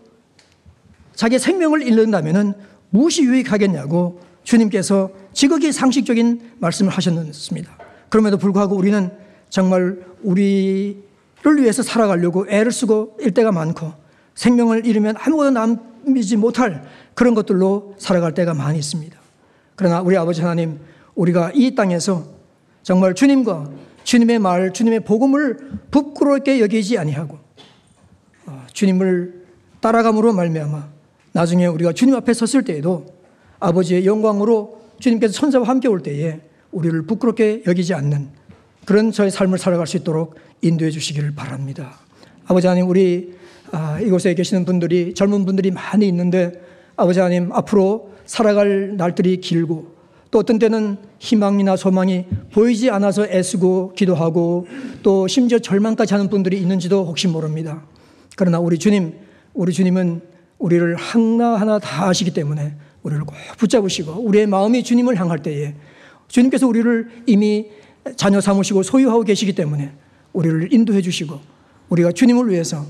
자기 1.15 1.38
생명을 1.38 1.82
잃는다면 1.82 2.55
무엇이 2.89 3.24
유익하겠냐고 3.24 4.19
주님께서 4.44 5.10
지극히 5.34 5.72
상식적인 5.72 6.54
말씀을 6.60 6.91
하셨습니다. 6.91 7.78
그럼에도 8.10 8.38
불구하고 8.38 8.76
우리는 8.76 9.12
정말 9.50 10.04
우리를 10.22 11.04
위해서 11.58 11.84
살아가려고 11.84 12.46
애를 12.50 12.72
쓰고 12.72 13.18
일 13.20 13.34
때가 13.34 13.52
많고 13.52 13.94
생명을 14.36 14.86
잃으면 14.86 15.16
아무것도 15.18 15.52
남지 15.52 16.38
못할 16.38 16.84
그런 17.14 17.34
것들로 17.36 17.96
살아갈 17.98 18.34
때가 18.34 18.54
많이 18.54 18.80
있습니다. 18.80 19.18
그러나 19.76 20.02
우리 20.02 20.18
아버지 20.18 20.41
하나님, 20.41 20.80
우리가 21.16 21.52
이 21.54 21.76
땅에서 21.76 22.26
정말 22.82 23.14
주님과 23.14 23.70
주님의 24.04 24.39
말, 24.39 24.74
주님의 24.74 25.02
복음을 25.02 25.80
부끄럽게 25.91 26.60
여기지 26.60 26.98
아니하고 26.98 27.38
어, 28.46 28.66
주님을 28.74 29.46
따라감으로 29.80 30.34
말미암아 30.34 30.89
나중에 31.32 31.68
우리가 31.68 31.94
주님 31.94 32.16
앞에 32.16 32.34
섰을 32.34 32.64
때에도 32.64 33.12
아버지의 33.64 34.05
영광으로 34.05 34.82
주님께서 34.99 35.34
천사와 35.34 35.68
함께 35.68 35.88
올 35.88 36.03
때에 36.03 36.41
우리를 36.72 37.03
부끄럽게 37.03 37.64
여기지 37.66 37.93
않는 37.93 38.28
그런 38.86 39.11
저의 39.11 39.32
삶을 39.32 39.57
살아갈 39.57 39.88
수 39.88 39.95
있도록 39.97 40.36
인도해 40.61 40.91
주시기를 40.91 41.34
바랍니다. 41.34 41.99
아버지 42.45 42.68
하나님, 42.68 42.89
우리 42.89 43.36
아, 43.72 43.99
이곳에 44.01 44.34
계시는 44.36 44.66
분들이 44.66 45.14
젊은 45.14 45.45
분들이 45.45 45.72
많이 45.72 46.07
있는데 46.07 46.51
아버지 46.95 47.20
하나님 47.20 47.51
앞으로 47.53 48.11
살아갈 48.26 48.97
날들이 48.97 49.38
길고 49.38 49.93
또 50.30 50.39
어떤 50.39 50.59
때는 50.59 50.97
희망이나 51.20 51.78
소망이 51.78 52.26
보이지 52.51 52.89
않아서 52.89 53.26
애쓰고 53.26 53.93
기도하고 53.95 54.68
또 55.03 55.28
심지어 55.28 55.59
절망까지 55.59 56.14
하는 56.14 56.30
분들이 56.30 56.59
있는지도 56.59 57.05
혹시 57.05 57.28
모릅니다. 57.28 57.84
그러나 58.36 58.59
우리 58.59 58.78
주님, 58.78 59.14
우리 59.53 59.72
주님은 59.72 60.22
우리를 60.57 60.95
하나하나 60.95 61.80
다 61.80 62.09
아시기 62.09 62.34
때문에 62.34 62.76
우리를 63.04 63.24
꼭 63.26 63.36
붙잡으시고 63.58 64.22
우리의 64.22 64.47
마음이 64.47 64.84
주님을 64.84 65.20
향할 65.20 65.41
때에 65.41 65.76
주님께서 66.28 66.68
우리를 66.68 67.10
이미 67.28 67.68
자녀 68.16 68.41
삼으시고 68.41 68.84
소유하고 68.84 69.24
계시기 69.24 69.54
때문에 69.54 69.93
우리를 70.34 70.74
인도해 70.74 71.01
주시고 71.01 71.39
우리가 71.89 72.12
주님을 72.12 72.49
위해서 72.49 72.86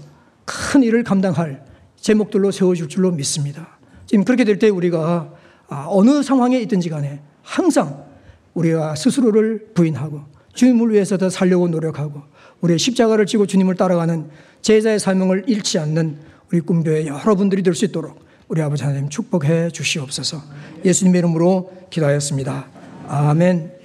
큰 0.45 0.83
일을 0.83 1.03
감당할 1.03 1.65
제목들로 1.97 2.51
세워줄 2.51 2.89
줄로 2.89 3.11
믿습니다. 3.11 3.77
지금 4.05 4.23
그렇게 4.23 4.43
될 4.43 4.59
때 4.59 4.69
우리가 4.69 5.33
아, 5.69 5.87
어느 5.89 6.21
상황에 6.21 6.59
있든지 6.61 6.89
간에 6.89 7.21
항상 7.41 8.05
우리가 8.53 8.95
스스로를 8.95 9.69
부인하고 9.73 10.21
주님을 10.53 10.91
위해서 10.91 11.17
더 11.17 11.29
살려고 11.29 11.67
노력하고 11.67 12.21
우리의 12.61 12.77
십자가를 12.77 13.25
지고 13.25 13.47
주님을 13.47 13.75
따라가는 13.75 14.29
제자의 14.61 14.99
사명을 14.99 15.45
잃지 15.47 15.79
않는 15.79 16.17
우리 16.51 16.61
꿈교회 16.61 17.07
여러분들이 17.07 17.63
될 17.63 17.73
수 17.73 17.85
있도록 17.85 18.19
우리 18.47 18.61
아버지 18.61 18.83
하나님 18.83 19.09
축복해 19.09 19.69
주시옵소서 19.69 20.41
예수님의 20.85 21.19
이름으로 21.19 21.71
기도하였습니다. 21.89 22.65
아멘. 23.07 23.82